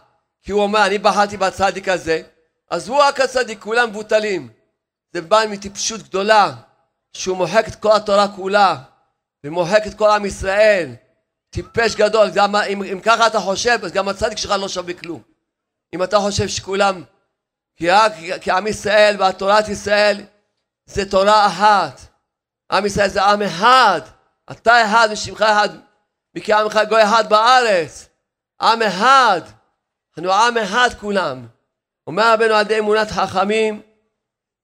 כי 0.42 0.52
הוא 0.52 0.62
אומר, 0.62 0.86
אני 0.86 0.98
בחרתי 0.98 1.36
בצדיק 1.36 1.88
הזה, 1.88 2.22
אז 2.70 2.88
הוא 2.88 2.96
רק 2.96 3.20
הצדיק, 3.20 3.62
כולם 3.62 3.88
מבוטלים. 3.88 4.48
זה 5.12 5.20
בא 5.20 5.42
מטיפשות 5.50 6.02
גדולה, 6.02 6.52
שהוא 7.12 7.36
מוחק 7.36 7.68
את 7.68 7.74
כל 7.74 7.96
התורה 7.96 8.28
כולה, 8.36 8.76
ומוחק 9.44 9.82
את 9.86 9.94
כל 9.94 10.10
עם 10.10 10.24
ישראל. 10.26 10.94
טיפש 11.50 11.94
גדול, 11.94 12.30
גם, 12.34 12.56
אם, 12.56 12.82
אם 12.82 13.00
ככה 13.00 13.26
אתה 13.26 13.40
חושב, 13.40 13.78
אז 13.82 13.92
גם 13.92 14.08
הצדיק 14.08 14.38
שלך 14.38 14.50
לא 14.50 14.68
שווה 14.68 14.94
כלום. 14.94 15.22
אם 15.94 16.02
אתה 16.02 16.18
חושב 16.18 16.48
שכולם, 16.48 17.02
כי 17.76 17.88
כי 18.40 18.50
עם 18.50 18.66
ישראל 18.66 19.16
והתורת 19.18 19.68
ישראל 19.68 20.24
זה 20.86 21.10
תורה 21.10 21.46
אחת. 21.46 22.00
עם 22.72 22.86
ישראל 22.86 23.08
זה 23.08 23.22
עם 23.22 23.42
אחד. 23.42 24.00
אתה 24.50 24.84
אחד 24.84 25.08
ושמך 25.12 25.42
אחד, 25.42 25.68
עם 26.36 26.66
אחד 26.66 26.88
גוי 26.88 27.04
אחד 27.04 27.28
בארץ. 27.28 28.08
עם 28.60 28.82
אחד. 28.82 29.40
אנחנו 30.18 30.32
עם 30.32 30.58
אחד 30.58 30.88
כולם. 31.00 31.46
אומר 32.06 32.32
רבנו 32.32 32.54
על 32.54 32.60
ידי 32.60 32.78
אמונת 32.78 33.10
חכמים, 33.10 33.82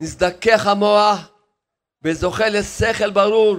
נזדכך 0.01 0.67
המוח 0.67 1.29
וזוכה 2.03 2.49
לשכל 2.49 3.11
ברור. 3.11 3.57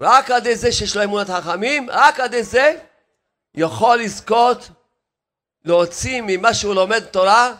רק 0.00 0.30
עד 0.30 0.52
זה 0.54 0.72
שיש 0.72 0.96
לו 0.96 1.04
אמונת 1.04 1.30
חכמים, 1.30 1.90
רק 1.90 2.20
עד 2.20 2.40
זה 2.40 2.76
יכול 3.54 3.98
לזכות 3.98 4.68
להוציא 5.64 6.22
ממה 6.26 6.54
שהוא 6.54 6.74
לומד 6.74 7.04
תורה 7.04 7.54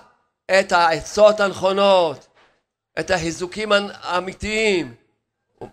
את 0.61 0.73
העצות 0.73 1.41
הנכונות, 1.41 2.27
את 3.01 3.11
החיזוקים 3.11 3.73
האמיתיים. 3.73 4.95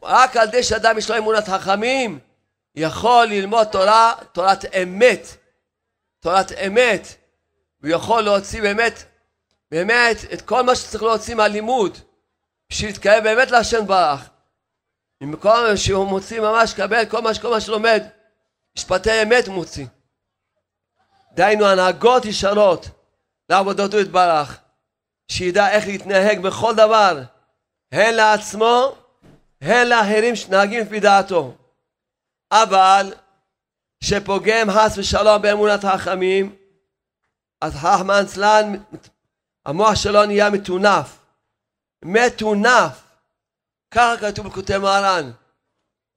רק 0.03 0.37
על 0.37 0.51
זה 0.51 0.63
שאדם 0.63 0.97
יש 0.97 1.09
לו 1.09 1.17
אמונת 1.17 1.47
חכמים, 1.49 2.19
יכול 2.75 3.25
ללמוד 3.25 3.67
תורה, 3.67 4.13
תורת 4.31 4.65
אמת, 4.65 5.27
תורת 6.19 6.51
אמת, 6.51 7.07
הוא 7.81 7.89
יכול 7.89 8.21
להוציא 8.21 8.61
באמת, 8.61 9.03
באמת 9.71 10.17
את 10.33 10.41
כל 10.41 10.61
מה 10.61 10.75
שצריך 10.75 11.03
להוציא 11.03 11.35
מהלימוד 11.35 11.97
בשביל 12.69 12.89
להתקרב 12.89 13.23
באמת 13.23 13.51
להשם 13.51 13.87
ברך. 13.87 14.29
במקום 15.23 15.53
שהוא 15.75 16.07
מוציא 16.07 16.41
ממש, 16.41 16.73
קבל 16.73 17.05
כל 17.05 17.21
מה, 17.21 17.29
כל 17.41 17.49
מה 17.49 17.61
שלומד, 17.61 18.03
משפטי 18.77 19.23
אמת 19.23 19.47
מוציא. 19.47 19.85
דהיינו 21.33 21.65
הנהגות 21.65 22.25
ישרות 22.25 22.87
לעבודתו 23.49 23.99
יתברך, 23.99 24.59
שידע 25.27 25.69
איך 25.69 25.87
להתנהג 25.87 26.39
בכל 26.39 26.75
דבר, 26.75 27.21
הן 27.91 28.15
לעצמו, 28.15 28.95
הן 29.61 29.87
לאחרים 29.87 30.35
שנהגים 30.35 30.81
לפי 30.81 30.99
דעתו. 30.99 31.53
אבל 32.51 33.13
שפוגם 34.03 34.71
חס 34.71 34.97
ושלום 34.97 35.41
באמונת 35.41 35.83
החכמים, 35.83 36.55
אז 37.61 37.75
חכמן 37.75 38.25
צלן, 38.25 38.73
המוח 39.65 39.95
שלו 39.95 40.25
נהיה 40.25 40.49
מטונף. 40.49 41.17
מטונף. 42.05 43.02
ככה 43.93 44.17
כתוב 44.17 44.47
בכותב 44.47 44.77
מרן. 44.77 45.31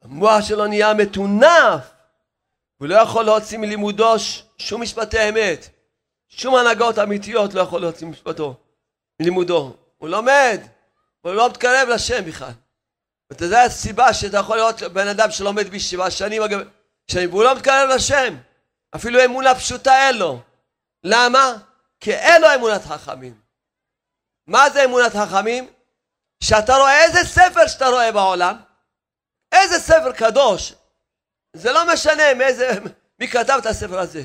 המוח 0.03 0.41
שלו 0.41 0.67
נהיה 0.67 0.95
מטונף. 0.95 1.91
הוא 2.77 2.89
לא 2.89 2.95
יכול 2.95 3.25
להוציא 3.25 3.59
מלימודו 3.59 4.15
שום 4.59 4.83
משפטי 4.83 5.29
אמת. 5.29 5.69
שום 6.29 6.55
הנהגות 6.55 6.99
אמיתיות 6.99 7.55
לא 7.55 7.61
יכול 7.61 7.81
להוציא 7.81 8.07
משפטו, 8.07 8.55
מלימודו. 9.21 9.77
הוא 9.99 10.09
לומד, 10.09 10.61
אבל 11.25 11.33
הוא 11.33 11.35
לא 11.35 11.49
מתקרב 11.49 11.89
לשם 11.89 12.25
בכלל. 12.25 12.51
ואתה 13.31 13.45
יודע 13.45 13.63
הסיבה 13.63 14.15
שאתה 14.15 14.37
יכול 14.37 14.57
לראות 14.57 14.83
בן 14.83 15.09
אדם 15.09 15.31
שלומד 15.31 15.69
בישיבה 15.69 16.11
שנים 16.11 16.43
שנים, 17.11 17.31
והוא 17.31 17.45
לא 17.45 17.55
מתקרב 17.57 17.89
לשם. 17.95 18.37
אפילו 18.95 19.25
אמונה 19.25 19.55
פשוטה 19.55 20.09
אין 20.09 20.19
לו. 20.19 20.41
למה? 21.05 21.53
כי 22.01 22.15
אין 22.15 22.43
לו 22.43 22.49
אמונת 22.55 22.83
חכמים. 22.85 23.35
מה 24.47 24.71
זה 24.71 24.85
אמונת 24.85 25.13
חכמים? 25.13 25.69
שאתה 26.41 26.77
רואה 26.77 27.05
איזה 27.05 27.25
ספר 27.25 27.67
שאתה 27.67 27.89
רואה 27.89 28.13
בעולם, 28.13 28.57
איזה 29.53 29.79
ספר 29.79 30.13
קדוש, 30.13 30.75
זה 31.53 31.73
לא 31.73 31.93
משנה 31.93 32.35
מאיזה, 32.35 32.71
מי 33.19 33.29
כתב 33.29 33.59
את 33.59 33.67
הספר 33.67 33.99
הזה. 33.99 34.23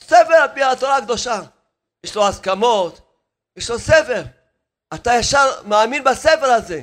ספר 0.00 0.34
על 0.34 0.48
פי 0.54 0.62
התורה 0.62 0.96
הקדושה. 0.96 1.40
יש 2.04 2.14
לו 2.14 2.28
הסכמות, 2.28 3.00
יש 3.56 3.70
לו 3.70 3.78
ספר. 3.78 4.22
אתה 4.94 5.14
ישר 5.14 5.62
מאמין 5.64 6.04
בספר 6.04 6.46
הזה, 6.46 6.82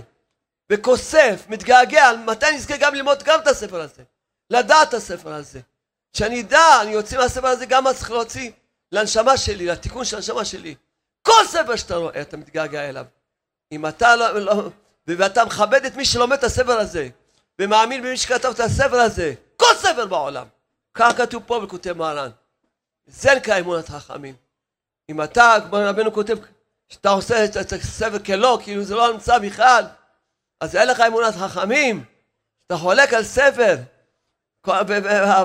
וכוסף, 0.72 1.46
מתגעגע, 1.50 2.12
מתי 2.26 2.52
נזכה 2.52 2.78
גם 2.78 2.96
ללמוד 2.96 3.24
גם 3.24 3.40
את 3.40 3.48
הספר 3.48 3.82
הזה? 3.82 4.04
לדעת 4.50 4.90
את 4.90 4.94
הספר 4.94 5.34
הזה. 5.34 5.60
שאני 6.14 6.42
אדע, 6.42 6.82
אני 6.82 6.96
אוציא 6.96 7.18
מהספר 7.18 7.48
הזה 7.48 7.66
גם 7.66 7.84
מה 7.84 7.94
צריך 7.94 8.12
להוציא 8.12 8.52
לנשמה 8.92 9.38
שלי, 9.38 9.66
לתיקון 9.66 10.06
של 10.06 10.16
הנשמה 10.16 10.46
שלי. 10.46 10.76
כל 11.22 11.48
ספר 11.48 11.76
שאתה 11.76 11.96
רואה, 11.96 12.22
אתה 12.22 12.38
מתגעגע 12.38 12.90
אליו. 12.90 13.06
אם 13.72 13.86
אתה 13.86 14.16
לא, 14.16 14.40
לא, 14.40 14.70
ואתה 15.08 15.46
מכבד 15.46 15.86
את 15.86 15.96
מי 15.96 16.06
שלומד 16.06 16.38
את 16.38 16.44
הספר 16.44 16.80
הזה, 16.80 17.10
ומאמין 17.62 18.02
במי 18.02 18.18
שכתב 18.18 18.50
את 18.50 18.60
הספר 18.60 19.00
הזה, 19.00 19.34
כל 19.58 19.76
ספר 19.76 20.06
בעולם. 20.06 20.48
כך 20.94 21.14
כתוב 21.18 21.44
פה 21.46 21.60
בכותב 21.60 21.94
מרן. 21.94 22.30
זה 23.08 23.36
נקרא 23.36 23.60
אמונת 23.60 23.90
חכמים. 23.90 24.36
אם 25.10 25.22
אתה, 25.22 25.56
כמו 25.70 25.78
רבנו 25.82 26.14
כותב, 26.14 26.38
שאתה 26.90 27.10
עושה 27.10 27.46
את 27.46 27.74
הספר 27.74 28.20
כלא, 28.20 28.60
כאילו 28.64 28.84
זה 28.84 28.96
לא 28.96 29.14
נמצא 29.14 29.38
בכלל, 29.38 29.86
אז 30.62 30.76
אין 30.76 30.88
לך 30.88 31.00
אמונת 31.00 31.36
חכמים. 31.36 32.04
אתה 32.68 32.78
חולק 32.78 33.14
על 33.14 33.24
ספר. 33.24 33.76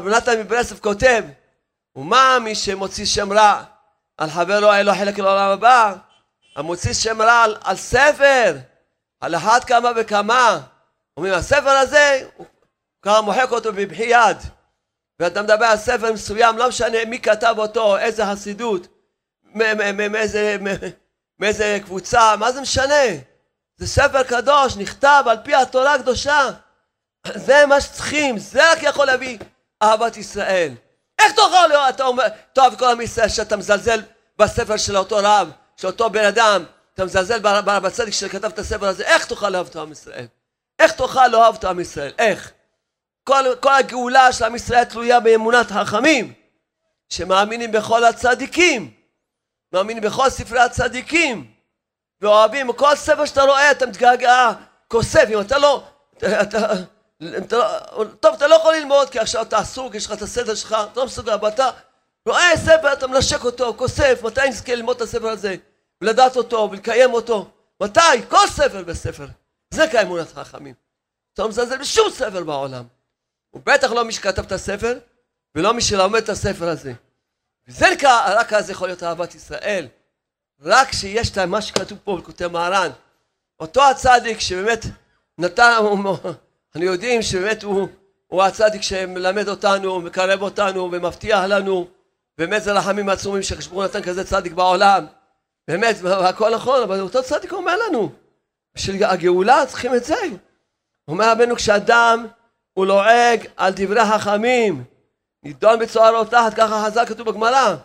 נתן 0.05 0.41
מברסלב 0.41 0.79
כותב, 0.79 1.25
ומה 1.97 2.39
מי 2.45 2.55
שמוציא 2.55 3.07
שם 3.07 3.33
רע 3.33 3.65
על 4.17 4.31
חברו 4.31 4.73
אין 4.73 4.87
לו 4.87 4.93
חלק 4.95 5.19
לעולם 5.19 5.51
הבא, 5.51 5.95
המוציא 6.57 6.93
שם 6.93 7.23
רע 7.23 7.43
על, 7.43 7.57
על 7.65 7.77
ספר, 7.77 8.57
על 9.21 9.35
אחת 9.35 9.65
כמה 9.65 9.91
וכמה. 9.97 10.61
אומרים, 11.17 11.35
הספר 11.35 11.71
הזה, 11.71 12.29
הוא 12.37 12.47
ככה 13.03 13.21
מוחק 13.21 13.49
אותו 13.51 13.73
בבחי 13.73 14.03
יד. 14.03 14.37
ואתה 15.21 15.43
מדבר 15.43 15.65
על 15.65 15.77
ספר 15.77 16.13
מסוים, 16.13 16.59
לא 16.59 16.69
משנה 16.69 17.05
מי 17.05 17.21
כתב 17.21 17.55
אותו, 17.59 17.99
איזה 17.99 18.27
חסידות, 18.27 18.87
מאיזה 21.39 21.79
קבוצה, 21.85 22.37
מה 22.37 22.53
זה 22.53 22.61
משנה? 22.61 23.05
זה 23.77 23.87
ספר 23.87 24.23
קדוש, 24.23 24.77
נכתב 24.77 25.25
על 25.27 25.37
פי 25.45 25.55
התורה 25.55 25.95
הקדושה. 25.95 26.51
זה 27.47 27.67
מה 27.67 27.81
שצריכים, 27.81 28.39
זה 28.39 28.73
רק 28.73 28.83
יכול 28.83 29.07
להביא 29.07 29.39
אהבת 29.83 30.17
ישראל. 30.17 30.73
איך 31.19 31.33
תוכל, 31.33 31.73
אתה 31.89 32.05
אומר, 32.05 32.25
תאהב 32.53 32.75
כל 32.75 32.85
עם 32.85 33.01
ישראל 33.01 33.29
שאתה 33.29 33.57
מזלזל 33.57 34.03
בספר 34.39 34.77
של 34.77 34.97
אותו 34.97 35.17
רב, 35.23 35.51
של 35.83 35.87
אותו 35.87 36.11
בן 36.11 36.25
אדם, 36.25 36.65
אתה 36.95 37.05
מזלזל 37.05 37.39
בצדיק 37.81 38.15
שכתב 38.15 38.45
את 38.45 38.59
הספר 38.59 38.87
הזה, 38.87 39.05
איך 39.05 39.27
תוכל 39.27 39.49
לאהוב 39.49 39.67
את 39.67 39.77
עם 39.77 39.93
ישראל? 39.93 40.27
איך 40.79 40.93
תוכל 40.93 41.29
לאהוב 41.29 41.57
את 41.57 41.65
עם 41.65 41.81
ישראל? 41.81 42.13
איך? 42.19 42.53
כל, 43.25 43.45
כל 43.61 43.75
הגאולה 43.75 44.33
של 44.33 44.45
עם 44.45 44.55
ישראל 44.55 44.85
תלויה 44.85 45.21
באמונת 45.21 45.71
החכמים, 45.71 46.33
שמאמינים 47.09 47.73
בכל 47.73 48.05
הצדיקים, 48.05 48.91
מאמינים 49.73 50.03
בכל 50.03 50.31
ספרי 50.31 50.61
הצדיקים, 50.61 51.51
ואוהבים, 52.21 52.73
כל 52.73 52.97
ספר 52.97 53.25
שאתה 53.25 53.43
רואה 53.43 53.71
אתה 53.71 53.87
מתגעגע, 53.87 54.51
כוסף, 54.89 55.25
אם 55.33 55.41
אתה 55.41 55.59
לא, 55.59 55.83
אתה, 56.19 56.43
אתה, 56.43 56.73
אתה, 57.39 57.57
לא, 57.97 58.05
טוב, 58.21 58.35
אתה 58.35 58.47
לא 58.47 58.55
יכול 58.55 58.75
ללמוד 58.75 59.11
כי 59.11 59.19
עכשיו 59.19 59.43
אתה 59.43 59.59
עסוק, 59.59 59.95
יש 59.95 60.07
לך 60.07 60.13
את 60.13 60.23
הסדר 60.23 60.55
שלך, 60.55 60.77
אתה 60.93 61.01
לא 61.01 61.07
מסוגל, 61.07 61.33
אבל 61.33 61.49
אתה 61.49 61.71
רואה 62.27 62.57
ספר, 62.57 62.93
אתה 62.93 63.07
מנשק 63.07 63.45
אותו, 63.45 63.75
כוסף, 63.77 64.21
מתי 64.25 64.49
נזכה 64.49 64.75
ללמוד 64.75 64.97
את 64.97 65.03
הספר 65.03 65.29
הזה, 65.29 65.57
ולדעת 66.03 66.37
אותו, 66.37 66.69
ולקיים 66.73 67.13
אותו, 67.13 67.51
מתי? 67.81 68.01
כל 68.29 68.47
ספר 68.47 68.83
בספר. 68.83 69.27
זה 69.75 69.89
כאמונת 69.93 70.33
חכמים. 70.33 70.75
אתה 71.35 71.43
לא 71.43 71.49
מזלזל 71.49 71.79
בשום 71.79 72.11
ספר 72.11 72.45
בעולם. 72.45 72.85
ובטח 73.55 73.93
לא 73.93 74.05
מי 74.05 74.13
שכתב 74.13 74.43
את 74.45 74.53
הספר, 74.53 74.99
ולא 75.55 75.75
מי 75.75 75.83
שלומד 75.83 76.23
את 76.23 76.29
הספר 76.29 76.69
הזה. 76.69 76.93
וזה 77.69 77.87
נקרא, 77.93 78.41
רק 78.41 78.53
אז 78.53 78.71
יכול 78.71 78.89
להיות 78.89 79.03
אהבת 79.03 79.35
ישראל. 79.35 79.89
רק 80.61 80.89
כשיש 80.89 81.31
את 81.31 81.39
מה 81.39 81.63
שכתוב 81.63 81.99
פה 82.05 82.17
בכותב 82.17 82.47
מהר"ן. 82.47 82.91
אותו 83.61 83.83
הצדיק 83.91 84.41
שבאמת 84.41 84.85
נתן, 85.39 85.73
אנחנו 85.83 86.83
יודעים 86.83 87.23
שבאמת 87.23 87.63
הוא, 87.63 87.89
הוא 88.27 88.43
הצדיק 88.43 88.83
שמלמד 88.83 89.49
אותנו, 89.49 90.01
מקרב 90.01 90.43
אותנו 90.43 90.85
ומבטיח 90.93 91.45
לנו, 91.45 91.89
באמת 92.39 92.63
זה 92.63 92.73
רחמים 92.73 93.09
עצומים 93.09 93.43
שחשבו 93.43 93.85
נתן 93.85 94.03
כזה 94.03 94.25
צדיק 94.25 94.53
בעולם. 94.53 95.07
באמת, 95.69 95.97
הכל 96.05 96.55
נכון, 96.55 96.83
אבל 96.83 97.01
אותו 97.01 97.23
צדיק 97.23 97.53
אומר 97.53 97.77
לנו, 97.77 98.13
בשביל 98.75 99.05
הגאולה 99.05 99.67
צריכים 99.67 99.95
את 99.95 100.05
זה. 100.05 100.17
אומר 101.09 101.33
רבנו 101.33 101.57
כשאדם 101.57 102.27
הוא 102.73 102.87
לועג 102.87 103.47
על 103.57 103.73
דברי 103.77 104.05
חכמים, 104.05 104.85
נידון 105.43 105.79
בצורה 105.79 106.11
רותחת, 106.11 106.55
ככה 106.55 106.85
חז"ל 106.87 107.07
כתוב 107.07 107.31
בגמרא. 107.31 107.77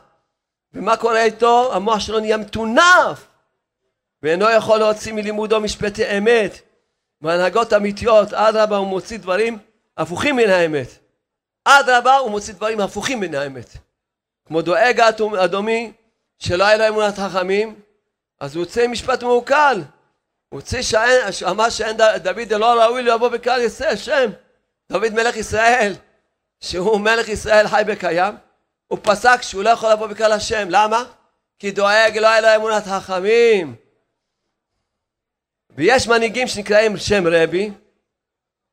ומה 0.74 0.98
קורה 0.98 1.24
איתו? 1.24 1.74
המוח 1.74 2.00
שלו 2.00 2.20
נהיה 2.20 2.38
מטונף, 2.38 3.28
ואינו 4.24 4.50
יכול 4.50 4.78
להוציא 4.78 5.13
מלימודו 5.13 5.62
משפטי 5.62 6.18
אמת, 6.18 6.62
והנהגות 7.22 7.74
אמיתיות, 7.74 8.34
אדרבה 8.34 8.78
הוא 8.78 8.88
מוציא 8.88 9.20
דברים 9.20 9.58
הפוכים 9.98 10.36
מן 10.36 10.50
האמת. 10.50 10.88
אדרבה 11.66 12.18
הוא 12.18 12.32
מוציא 12.32 12.54
דברים 12.54 12.80
הפוכים 12.80 13.20
מן 13.20 13.36
האמת. 13.36 13.78
כמו 14.48 14.62
דואג 14.62 15.02
אדומי, 15.40 15.94
שלא 16.39 16.63
היה 16.63 16.78
לו 16.78 16.88
אמונת 16.88 17.13
חכמים, 17.19 17.82
אז 18.39 18.56
הוא 18.56 18.63
יוצא 18.63 18.88
משפט 18.88 19.23
מעוקל. 19.23 19.82
הוא 20.50 20.60
יוצא 20.60 20.82
שאמר 21.32 21.69
שאין 21.69 21.97
דוד 21.97 22.54
לא 22.54 22.84
ראוי 22.84 23.04
לבוא 23.04 23.30
בקהל 23.30 23.62
ישראל, 23.62 23.95
שם. 23.95 24.32
דוד 24.91 25.13
מלך 25.13 25.36
ישראל, 25.36 25.93
שהוא 26.60 27.00
מלך 27.00 27.30
ישראל 27.30 27.67
חי 27.67 27.82
וקיים, 27.88 28.36
הוא 28.88 29.00
פסק 29.02 29.41
שהוא 29.41 29.63
לא 29.63 29.69
יכול 29.69 29.91
לבוא 29.91 30.08
בקהל 30.08 30.32
השם. 30.32 30.67
למה? 30.69 31.04
כי 31.60 31.71
דואג 31.71 32.17
לא 32.17 32.28
היה 32.28 32.41
לו 32.41 32.56
אמונת 32.56 32.84
חכמים. 32.84 33.76
ויש 35.69 36.08
מנהיגים 36.08 36.47
שנקראים 36.47 36.97
שם 36.97 37.23
רבי, 37.28 37.71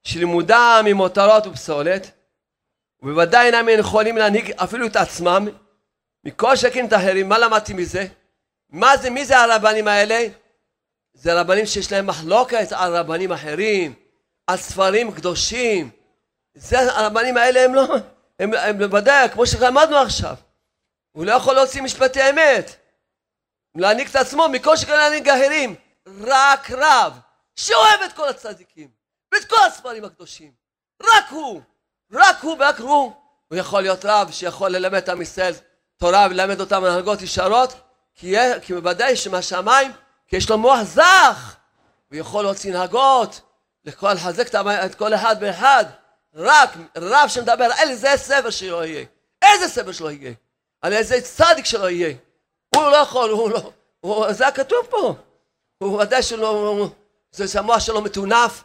שלימודם 0.02 0.82
ממותרות 0.84 1.46
ופסולת, 1.46 2.10
ובוודאי 3.02 3.46
אינם 3.46 3.68
יכולים 3.68 4.16
להנהיג 4.16 4.52
אפילו 4.56 4.86
את 4.86 4.96
עצמם, 4.96 5.48
מכל 6.24 6.54
את 6.86 6.92
האחרים. 6.92 7.28
מה 7.28 7.38
למדתי 7.38 7.72
מזה? 7.72 8.06
מה 8.70 8.96
זה, 8.96 9.10
מי 9.10 9.24
זה 9.24 9.38
הרבנים 9.38 9.88
האלה? 9.88 10.26
זה 11.14 11.40
רבנים 11.40 11.66
שיש 11.66 11.92
להם 11.92 12.06
מחלוקת 12.06 12.72
על 12.72 12.96
רבנים 12.96 13.32
אחרים, 13.32 13.94
על 14.46 14.56
ספרים 14.56 15.12
קדושים. 15.12 15.90
זה, 16.54 16.92
הרבנים 16.92 17.36
האלה 17.36 17.64
הם 17.64 17.74
לא, 17.74 17.86
הם, 18.38 18.54
הם 18.54 18.78
בוודאי, 18.78 19.28
כמו 19.30 19.46
שלמדנו 19.46 19.96
עכשיו. 19.96 20.34
הוא 21.12 21.24
לא 21.24 21.32
יכול 21.32 21.54
להוציא 21.54 21.82
משפטי 21.82 22.30
אמת. 22.30 22.76
להעניק 23.74 24.10
את 24.10 24.16
עצמו 24.16 24.48
מכל 24.48 24.76
שכן 24.76 24.96
להעניק 24.96 25.28
אחרים. 25.28 25.74
רק 26.20 26.70
רב 26.70 27.18
שאוהב 27.56 28.00
את 28.04 28.12
כל 28.12 28.28
הצדיקים 28.28 28.88
ואת 29.34 29.44
כל 29.44 29.66
הספרים 29.66 30.04
הקדושים. 30.04 30.52
רק 31.02 31.24
הוא, 31.30 31.62
רק 32.12 32.36
הוא 32.42 32.56
ורק 32.58 32.80
הוא. 32.80 33.12
הוא 33.48 33.58
יכול 33.58 33.82
להיות 33.82 34.04
רב 34.04 34.30
שיכול 34.32 34.70
ללמד 34.70 34.94
את 34.94 35.08
עם 35.08 35.22
ישראל 35.22 35.52
תורה 35.96 36.26
וללמד 36.30 36.60
אותם 36.60 36.84
הנהגות 36.84 37.22
ישרות, 37.22 37.74
כי, 38.14 38.34
כי 38.62 38.74
בוודאי 38.74 39.16
שמהשמיים, 39.16 39.92
כי 40.28 40.36
יש 40.36 40.50
לו 40.50 40.58
מוח 40.58 40.82
זך, 40.82 41.56
הוא 42.10 42.18
יכול 42.18 42.44
להוציא 42.44 42.72
נהגות, 42.72 43.40
לכל, 43.84 44.12
לחזק 44.12 44.54
את 44.84 44.94
כל 44.94 45.14
אחד 45.14 45.36
ואחד. 45.40 45.84
רק 46.34 46.70
רב 46.96 47.28
שמדבר 47.28 47.64
על 47.64 47.90
איזה 47.90 48.12
ספר 48.16 48.50
שלו 48.50 48.84
יהיה, 48.84 49.04
איזה 49.42 49.68
ספר 49.68 49.92
שלו 49.92 50.10
יהיה, 50.10 50.32
על 50.82 50.92
איזה 50.92 51.20
צדיק 51.20 51.64
שלו 51.64 51.88
יהיה. 51.88 52.14
הוא 52.74 52.82
לא 52.82 52.96
יכול, 52.96 53.30
הוא 53.30 53.50
לא, 53.50 53.72
הוא, 54.00 54.32
זה 54.32 54.46
הכתוב 54.46 54.86
פה. 54.90 55.14
הוא 55.78 56.00
ודאי 56.00 56.22
שלא, 56.22 56.88
זה 57.32 57.48
שהמוח 57.48 57.78
שלו 57.78 58.00
מטונף, 58.00 58.62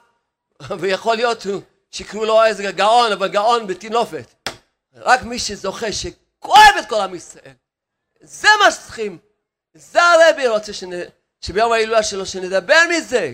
ויכול 0.79 1.15
להיות 1.15 1.45
שיקראו 1.91 2.25
לו 2.25 2.43
איזה 2.43 2.71
גאון, 2.71 3.11
אבל 3.11 3.27
גאון 3.27 3.67
בטינופת. 3.67 4.49
רק 4.95 5.23
מי 5.23 5.39
שזוכה, 5.39 5.87
שכואב 6.39 6.75
את 6.80 6.89
כל 6.89 7.02
עם 7.02 7.15
ישראל. 7.15 7.54
זה 8.21 8.47
מה 8.63 8.71
שצריכים. 8.71 9.17
זה 9.73 9.99
הרבי 10.04 10.47
רוצה 10.47 10.73
שנ... 10.73 10.89
שביום 11.41 11.71
ההילולה 11.71 12.04
שלו 12.04 12.25
שנדבר 12.25 12.80
מזה. 12.89 13.34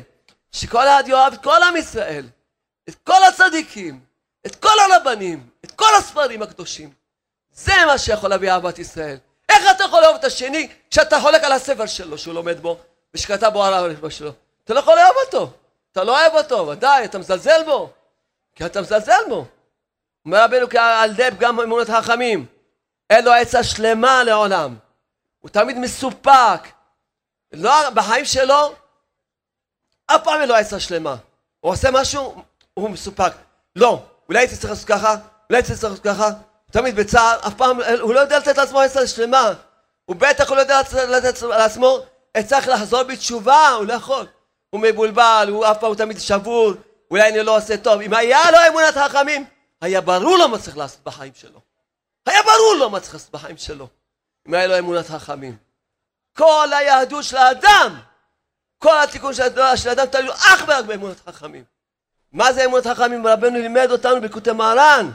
שכל 0.52 0.88
אחד 0.88 1.04
יאהב 1.08 1.34
את 1.34 1.44
כל 1.44 1.63
עם 1.63 1.76
ישראל. 1.76 2.26
את 2.89 2.96
כל 3.04 3.24
הצדיקים. 3.24 4.00
את 4.46 4.56
כל 4.56 4.80
הרבנים. 4.80 5.50
את 5.65 5.72
כל 5.72 5.96
הספרים 5.98 6.41
הקדושים. 6.41 6.94
זה 7.54 7.74
מה 7.86 7.98
שיכול 7.98 8.30
להביא 8.30 8.52
אהבת 8.52 8.80
ישראל. 8.80 9.18
איך 9.50 9.63
אתה 9.76 9.84
יכול 9.84 10.02
לאהוב 10.02 10.15
את 10.15 10.24
השני 10.24 10.70
כשאתה 10.91 11.20
חולק 11.20 11.44
על 11.44 11.52
הספר 11.52 11.86
שלו 11.86 12.18
שהוא 12.18 12.34
לומד 12.34 12.60
בו? 12.60 12.78
ושכתב 13.13 13.50
בו 13.54 13.63
על 13.63 13.74
הרב 13.74 14.10
שלו. 14.10 14.32
אתה 14.63 14.74
לא 14.74 14.80
יכול 14.80 14.96
לאהוב 14.96 15.15
אותו. 15.26 15.52
אתה 15.91 16.04
לא 16.04 16.20
אוהב 16.20 16.34
אותו, 16.34 16.68
ודאי, 16.68 17.06
אתה 17.06 17.18
מזלזל 17.18 17.63
בו. 17.65 17.89
כי 18.56 18.65
אתה 18.65 18.82
מזלזל 18.82 19.22
בו. 19.30 19.46
אומר 20.26 20.44
רבנו 20.44 20.68
על 20.80 21.13
דב 21.13 21.38
גם 21.39 21.60
אמונות 21.60 21.89
חכמים. 21.89 22.46
אין 23.10 23.26
לו 23.26 23.32
עצה 23.32 23.63
שלמה 23.63 24.24
לעולם. 24.24 24.76
הוא 25.39 25.50
תמיד 25.50 25.78
מסופק. 25.78 26.68
לא, 27.54 27.89
בחיים 27.89 28.26
שלו, 28.26 28.74
אף 30.08 30.24
פעם 30.24 30.41
אין 30.41 30.50
לו 30.50 30.56
עצה 30.56 30.80
שלמה. 30.80 31.15
הוא 31.60 31.72
עושה 31.72 31.91
משהו, 31.91 32.44
הוא 32.74 32.89
מסופק. 32.89 33.32
לא, 33.76 34.04
אולי 34.30 34.39
הייתי 34.39 34.58
צריך 34.58 34.70
לעשות 34.70 34.88
ככה, 34.88 35.12
אולי 35.50 35.60
הייתי 35.60 35.68
צריך 35.68 35.84
לעשות 35.84 36.04
ככה. 36.04 36.30
תמיד 36.72 36.96
בצער, 36.96 37.39
אף 37.48 37.54
פעם, 37.54 37.80
הוא 38.02 38.13
לא 38.13 38.20
יודע 38.20 38.39
לתת 38.39 38.58
לעצמו 38.58 38.80
עצה 38.80 39.08
שלמה. 39.08 39.54
הוא 40.06 40.15
בטח 40.15 40.52
לא 40.52 40.60
יודע 40.60 40.82
לתת 40.82 41.41
לעצמו 41.41 42.00
צריך 42.48 42.68
לחזור 42.68 43.04
בתשובה, 43.04 43.70
הוא 43.70 43.86
לא 43.86 43.94
יכול. 43.94 44.26
הוא 44.70 44.82
מבולבל, 44.82 45.48
הוא 45.50 45.65
אף 45.65 45.80
פעם 45.80 45.89
הוא 45.89 45.96
תמיד 45.96 46.20
שבור, 46.20 46.74
אולי 47.12 47.30
אני 47.30 47.44
לא 47.44 47.58
עושה 47.58 47.78
טוב. 47.78 48.02
אם 48.02 48.13
היה 48.13 48.52
לו 48.52 48.58
אמונת 48.68 48.94
חכמים, 48.98 49.46
היה 49.82 50.02
ברור 50.02 50.38
לו 50.38 50.48
מה 50.50 50.60
צריך 50.60 50.78
לעשות 50.78 51.00
בחיים 51.04 51.32
שלו. 51.36 51.64
היה 52.26 52.44
ברור 52.44 52.76
לו 52.80 52.90
מה 52.90 53.00
צריך 53.00 53.14
לעשות 53.14 53.32
בחיים 53.32 53.58
שלו. 53.58 53.88
אם 54.48 54.54
היה 54.54 54.68
לו 54.68 54.80
אמונת 54.80 55.06
חכמים. 55.06 55.58
כל 56.38 56.68
היהדות 56.74 57.24
של 57.24 57.38
האדם, 57.38 58.00
כל 58.78 59.04
התיקון 59.04 59.34
של 59.34 59.44
האדם 59.90 60.06
תלוי 60.06 60.34
אך 60.34 60.64
ורק 60.68 60.86
באמונת 60.86 61.20
חכמים. 61.20 61.64
מה 62.32 62.54
זה 62.54 62.66
אמונת 62.66 62.88
חכמים? 62.88 63.28
רבנו 63.28 63.60
לימד 63.60 63.88
אותנו 63.92 64.22
בקוטי 64.22 64.52
מהר"ן. 64.52 65.12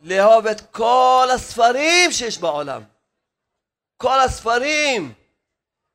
לאהוב 0.00 0.46
את 0.46 0.60
כל 0.70 1.28
הספרים 1.34 2.12
שיש 2.12 2.38
בעולם. 2.38 2.82
כל 3.96 4.20
הספרים. 4.20 5.14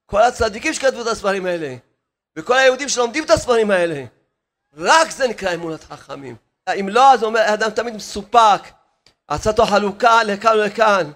כל 0.05 0.21
הצדיקים 0.21 0.73
שכתבו 0.73 1.01
את 1.01 1.07
הספרים 1.07 1.45
האלה. 1.45 1.75
וכל 2.35 2.57
היהודים 2.57 2.89
שלומדים 2.89 3.23
את 3.23 3.29
הספרים 3.29 3.71
האלה. 3.71 4.05
רק 4.73 5.09
זה 5.09 5.27
נקרא 5.27 5.53
אמונת 5.53 5.83
חכמים. 5.83 6.35
אם 6.79 6.89
לא, 6.89 7.13
אז 7.13 7.23
אומר, 7.23 7.39
האדם 7.39 7.69
תמיד 7.69 7.95
מסופק. 7.95 8.61
עצתו 9.27 9.65
חלוקה 9.65 10.23
לכאן 10.23 10.57
ולכאן. 10.59 11.11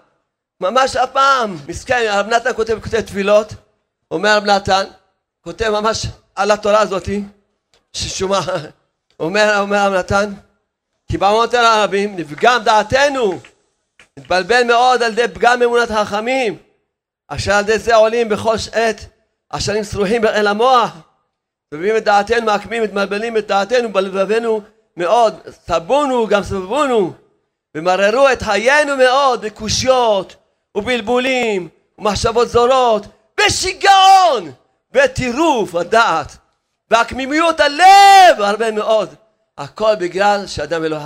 ממש 0.61 0.95
הפעם, 0.95 1.57
מסכן, 1.67 2.07
הרב 2.09 2.27
נתן 2.27 2.53
כותב, 2.53 2.79
כותב 2.83 3.01
תפילות, 3.01 3.53
אומר 4.11 4.29
הרב 4.29 4.45
נתן, 4.45 4.83
כותב 5.41 5.69
ממש 5.69 6.05
על 6.35 6.51
התורה 6.51 6.79
הזאתי, 6.79 7.23
ששומה, 7.93 8.41
אומר, 9.19 9.41
הרב 9.41 9.93
נתן, 9.93 10.33
כי 11.11 11.17
במות 11.17 11.55
אל 11.55 11.65
הרבים 11.65 12.15
נפגם 12.15 12.63
דעתנו, 12.63 13.39
נתבלבל 14.19 14.63
מאוד 14.63 15.03
על 15.03 15.11
ידי 15.11 15.33
פגם 15.33 15.61
אמונת 15.61 15.91
החכמים, 15.91 16.57
אשר 17.27 17.53
על 17.53 17.63
ידי 17.63 17.79
זה 17.79 17.95
עולים 17.95 18.29
בכל 18.29 18.55
עת 18.73 19.05
השנים 19.51 19.83
סרוכים 19.83 20.25
אל 20.25 20.47
המוח, 20.47 20.91
מביאים 21.73 21.97
את 21.97 22.03
דעתנו, 22.03 22.45
מעקמים, 22.45 22.83
מתמלבלים 22.83 23.37
את 23.37 23.47
דעתנו 23.47 23.93
בלבבנו 23.93 24.61
מאוד, 24.97 25.35
סבונו 25.49 26.27
גם 26.27 26.43
סבבונו, 26.43 27.13
ומררו 27.79 28.29
את 28.29 28.43
חיינו 28.43 28.97
מאוד 28.97 29.41
בקושיות 29.41 30.35
ובלבולים 30.75 31.67
ומחשבות 31.97 32.49
זורות, 32.49 33.05
בשיגעון, 33.39 34.51
בטירוף 34.91 35.75
הדעת, 35.75 36.37
והקמימיות 36.91 37.59
הלב 37.59 38.41
הרבה 38.41 38.71
מאוד. 38.71 39.15
הכל 39.57 39.95
בגלל 39.95 40.47
שאדם 40.47 40.83
אלוהי 40.83 41.03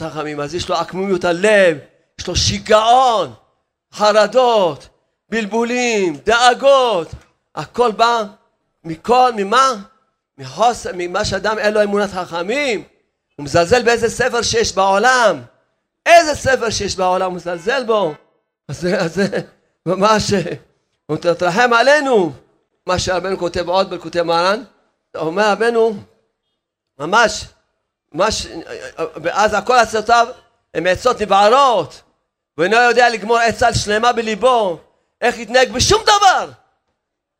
חכמים. 0.00 0.40
אז 0.40 0.54
יש 0.54 0.68
לו 0.68 0.76
עקמומיות 0.76 1.24
הלב, 1.24 1.78
יש 2.20 2.26
לו 2.26 2.36
שיגעון, 2.36 3.32
חרדות, 3.94 4.88
בלבולים, 5.28 6.16
דאגות. 6.24 7.08
הכל 7.54 7.92
בא 7.92 8.24
מכל, 8.84 9.30
ממה? 9.36 9.74
מחוס, 10.38 10.86
ממה 10.94 11.24
שאדם 11.24 11.58
אין 11.58 11.74
לו 11.74 11.82
אמונת 11.82 12.10
חכמים. 12.10 12.84
הוא 13.36 13.44
מזלזל 13.44 13.82
באיזה 13.82 14.10
ספר 14.10 14.42
שיש 14.42 14.74
בעולם. 14.74 15.42
איזה 16.06 16.34
ספר 16.34 16.70
שיש 16.70 16.96
בעולם 16.96 17.34
מזלזל 17.34 17.84
בו. 17.84 18.14
אז 18.68 18.88
זה, 19.06 19.26
ממש, 19.86 20.32
הוא 21.06 21.16
תרחם 21.16 21.72
עלינו. 21.72 22.32
מה 22.86 22.98
שרבנו 22.98 23.38
כותב 23.38 23.68
עוד 23.68 23.90
בכותב 23.90 24.22
מרן, 24.22 24.64
אומר 25.16 25.50
רבנו, 25.50 25.94
ממש, 26.98 27.44
ממש, 28.14 28.46
ואז 29.22 29.54
הכל 29.54 29.74
עצותיו 29.74 30.26
הם 30.74 30.86
עצות 30.86 31.22
נבערות, 31.22 32.02
ואינו 32.58 32.76
יודע 32.76 33.08
לגמור 33.08 33.38
עצה 33.38 33.74
שלמה 33.74 34.12
בליבו, 34.12 34.78
איך 35.20 35.38
להתנהג 35.38 35.72
בשום 35.72 36.02
דבר. 36.02 36.50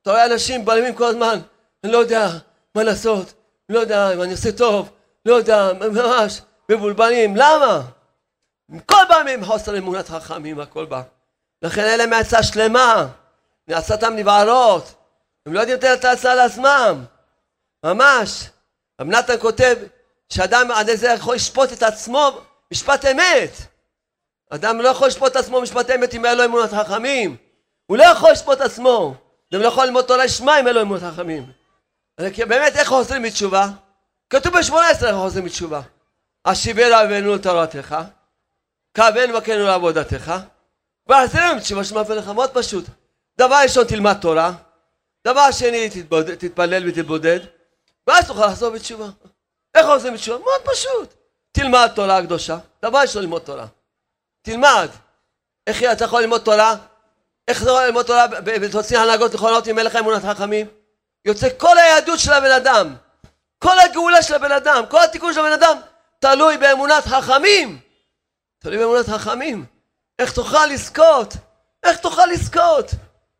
אתה 0.02 0.10
רואה 0.10 0.26
אנשים 0.26 0.64
בלמים 0.64 0.94
כל 0.94 1.04
הזמן, 1.04 1.38
אני 1.84 1.92
לא 1.92 1.98
יודע 1.98 2.30
מה 2.74 2.82
לעשות, 2.82 3.32
לא 3.68 3.78
יודע 3.78 4.14
אם 4.14 4.22
אני 4.22 4.32
עושה 4.32 4.52
טוב, 4.52 4.90
לא 5.26 5.34
יודע, 5.34 5.72
ממש 5.72 6.40
מבולבלים, 6.68 7.36
למה? 7.36 7.82
כל 8.80 9.02
פעם 9.08 9.28
הם 9.28 9.44
חוסר 9.44 9.78
אמונת 9.78 10.08
חכמים, 10.08 10.60
הכל 10.60 10.84
בא. 10.84 11.02
לכן 11.62 11.84
אין 11.84 11.98
להם 11.98 12.12
עצה 12.12 12.42
שלמה, 12.42 13.06
עצתם 13.68 14.12
נבערות, 14.16 14.94
הם 15.46 15.52
לא 15.52 15.60
יודעים 15.60 15.78
לתת 15.78 15.98
את 15.98 16.04
ההצעה 16.04 16.34
לעצמם, 16.34 17.04
ממש. 17.84 18.50
רב 19.00 19.08
נתן 19.08 19.38
כותב 19.40 19.76
שאדם 20.32 20.70
עד 20.70 20.88
איזה 20.88 21.06
יכול 21.08 21.34
לשפוט 21.34 21.72
את 21.72 21.82
עצמו 21.82 22.40
משפט 22.72 23.04
אמת. 23.04 23.50
אדם 24.50 24.80
לא 24.80 24.88
יכול 24.88 25.08
לשפוט 25.08 25.32
את 25.32 25.36
עצמו 25.36 25.60
משפט 25.60 25.90
אמת 25.90 26.14
אם 26.14 26.26
אין 26.26 26.38
לו 26.38 26.44
אמונת 26.44 26.70
חכמים. 26.70 27.36
הוא 27.86 27.96
לא 27.96 28.04
יכול 28.04 28.30
לשפוט 28.32 28.56
את 28.56 28.60
עצמו. 28.60 29.14
אדם 29.52 29.62
לא 29.62 29.68
יכול 29.68 29.84
ללמוד 29.84 30.04
תורה 30.04 30.24
לשמה 30.24 30.60
אם 30.60 30.66
אין 30.66 30.74
לו 30.74 30.82
אמונת 30.82 31.02
חכמים. 31.02 31.52
באמת 32.48 32.76
איך 32.76 32.88
חוזרים 32.88 33.22
בתשובה? 33.22 33.66
כתוב 34.30 34.58
בשמונה 34.58 34.88
עשרה 34.88 35.08
איך 35.08 35.16
חוזרים 35.16 35.44
בתשובה. 35.44 35.80
השיבנו 36.44 37.02
אבינו 37.02 37.38
לתורתך, 38.98 39.12
קבלנו 39.12 39.38
וכנו 39.38 39.66
לעבודתך, 39.66 40.32
והחזרנו 41.06 41.56
בתשובה 41.56 41.84
שמאפן 41.84 42.12
לך 42.16 42.28
מאוד 42.28 42.50
פשוט. 42.50 42.84
דבר 43.38 43.60
ראשון 43.62 43.84
תלמד 43.84 44.16
תורה, 44.20 44.52
דבר 45.26 45.50
שני 45.50 45.90
תתפלל 46.38 46.88
ותתבודד, 46.88 47.40
ואז 48.06 48.26
תוכל 48.26 48.46
לחזור 48.46 48.70
בתשובה. 48.70 49.06
איך 49.74 49.86
עושים 49.86 50.14
בתשובה? 50.14 50.38
מאוד 50.38 50.60
פשוט. 50.64 51.14
תלמד 51.52 51.90
תורה 51.94 52.18
הקדושה. 52.18 52.58
דבר 52.82 52.98
ראשון 52.98 53.22
ללמוד 53.22 53.42
תורה. 53.42 53.66
תלמד. 54.42 54.88
איך 55.66 55.82
אתה 55.82 56.04
יכול 56.04 56.20
ללמוד 56.20 56.40
תורה? 56.40 56.76
איך 57.48 57.62
אתה 57.62 57.70
יכול 57.70 57.82
ללמוד 57.82 58.06
תורה 58.06 58.26
ותוציא 58.44 58.98
הנהגות 58.98 59.34
נכונות 59.34 59.68
אם 59.68 59.78
אין 59.78 59.86
לך 59.86 59.96
אמונת 59.96 60.22
חכמים? 60.22 60.66
יוצא 61.24 61.48
כל 61.58 61.78
היהדות 61.78 62.18
של 62.18 62.32
הבן 62.32 62.50
אדם. 62.50 62.94
כל 63.58 63.78
הגאולה 63.78 64.22
של 64.22 64.34
הבן 64.34 64.52
אדם, 64.52 64.84
כל 64.90 65.04
התיקון 65.04 65.34
של 65.34 65.40
הבן 65.40 65.52
אדם, 65.52 65.76
תלוי 66.18 66.56
באמונת 66.56 67.04
חכמים. 67.04 67.80
תלוי 68.62 68.78
באמונת 68.78 69.06
חכמים. 69.06 69.64
איך 70.18 70.32
תוכל 70.32 70.66
לזכות? 70.66 71.34
איך 71.84 71.98
תוכל 71.98 72.26
לזכות? 72.26 72.90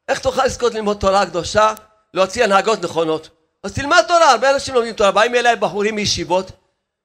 איך 0.09 0.19
תוכל 0.19 0.45
לזכות 0.45 0.75
ללמוד 0.75 0.97
תורה 1.01 1.27
קדושה? 1.27 1.75
להוציא 2.15 2.45
הנהגות 2.45 2.83
נכונות. 2.83 3.29
אז 3.63 3.75
תלמד 3.75 4.05
תורה, 4.09 4.31
הרבה 4.31 4.51
אנשים 4.51 4.75
לומדים 4.75 4.95
תורה, 4.95 5.11
באים 5.11 5.35
אליי 5.35 5.57
בחורים 5.57 5.95
מישיבות 5.95 6.51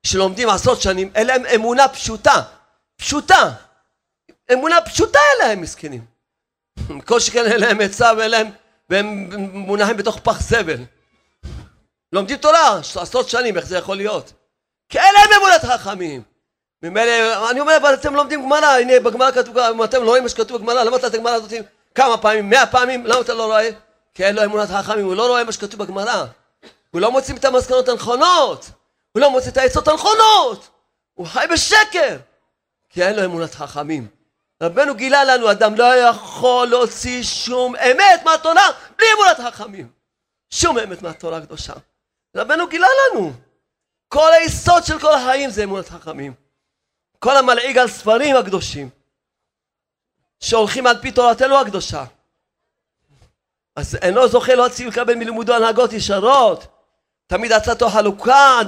שלומדים 0.06 0.50
עשרות 0.50 0.82
שנים, 0.82 1.12
אין 1.16 1.28
להם 1.28 1.46
אמונה 1.56 1.88
פשוטה, 1.88 2.42
פשוטה, 2.96 3.52
אמונה 4.54 4.82
פשוטה 4.82 5.20
אין 5.20 5.48
להם 5.48 5.62
מסכנים. 5.62 6.06
כל 7.08 7.20
שכן 7.20 7.46
אין 7.46 7.60
להם 7.60 7.82
עצה 7.82 8.12
ואין 8.18 8.32
להם, 8.32 8.48
והם 8.90 9.30
מונחים 9.54 9.98
בתוך 9.98 10.20
פח 10.20 10.42
זבל. 10.42 10.84
לומדים 12.14 12.38
תורה 12.38 12.78
עשרות 12.78 13.30
שנים, 13.30 13.58
איך 13.58 13.66
זה 13.66 13.78
יכול 13.78 13.98
להיות? 13.98 14.34
כי 14.90 15.00
אין 15.00 15.14
להם 15.14 15.42
אמונת 15.42 15.66
חכמים. 15.66 16.37
ממילא, 16.84 17.50
אני 17.52 17.60
אומר, 17.60 17.78
אבל 17.78 17.94
אתם 17.94 18.16
לומדים 18.16 18.44
גמרא, 18.44 18.66
הנה 18.66 19.00
בגמרא 19.00 19.32
כתוב, 19.32 19.58
אם 19.58 19.84
אתם 19.84 20.04
לא 20.04 20.08
רואים 20.08 20.24
מה 20.24 20.30
שכתוב 20.30 20.58
בגמרא, 20.58 20.84
למה 20.84 20.98
אתה 20.98 21.08
את 21.08 21.14
הגמרא 21.14 21.34
הזאת 21.34 21.52
כמה 21.96 22.18
פעמים, 22.18 22.50
מאה 22.50 22.66
פעמים, 22.66 23.06
למה 23.06 23.22
אתה 23.22 23.34
לא 23.34 23.46
רואה? 23.46 23.70
כי 24.14 24.26
אין 24.26 24.36
לו 24.36 24.44
אמונת 24.44 24.70
חכמים, 24.70 25.06
הוא 25.06 25.16
לא 25.16 25.28
רואה 25.28 25.44
מה 25.44 25.52
שכתוב 25.52 25.84
בגמרא. 25.84 26.26
הוא 26.92 27.02
לא 27.02 27.12
מוציא 27.12 27.36
את 27.36 27.46
המסקנות 27.46 27.90
הנכונות, 27.90 28.70
הוא 29.12 29.22
לא 29.22 29.32
מוציא 29.32 29.52
את 29.52 29.58
העצות 29.58 29.88
הנכונות, 29.88 30.68
הוא 31.14 31.28
חי 31.28 31.46
בשקר, 31.54 32.18
כי 32.90 33.04
אין 33.04 33.16
לו 33.16 33.26
אמונת 33.26 33.56
חכמים. 33.56 34.08
רבנו 34.64 34.96
גילה 34.96 35.24
לנו, 35.24 35.52
אדם 35.52 35.76
לא 35.76 35.96
יכול 35.96 36.68
להוציא 36.68 37.24
שום 37.24 37.76
אמת 37.76 38.24
מהתורה 38.26 38.68
בלי 38.98 39.08
אמונת 39.16 39.54
חכמים. 39.54 39.88
שום 40.50 40.80
אמת 40.80 41.02
מהתורה 41.02 41.38
הקדושה. 41.38 41.74
רבנו 42.36 42.68
גילה 42.68 42.88
לנו. 42.88 43.32
כל 44.08 44.34
היסוד 44.34 44.84
של 44.84 45.00
כל 45.00 45.14
החיים 45.14 45.50
זה 45.50 45.64
אמונת 45.64 45.90
חכמים. 45.90 46.34
כל 47.20 47.38
המלעיג 47.38 47.78
על 47.78 47.88
ספרים 47.88 48.36
הקדושים, 48.36 48.90
שהולכים 50.40 50.88
על 50.88 51.02
פי 51.02 51.12
תורתנו 51.12 51.62
הקדושה. 51.62 52.04
אז 53.76 53.96
אינו 53.96 54.28
זוכה 54.28 54.56
להוציא 54.56 54.88
ולקבל 54.88 55.16
מלימודו 55.16 55.54
הנהגות 55.54 55.94
ישרות. 55.94 56.68
תמיד 57.28 57.52
עצתו 57.52 57.90
חלוקה, 57.90 58.60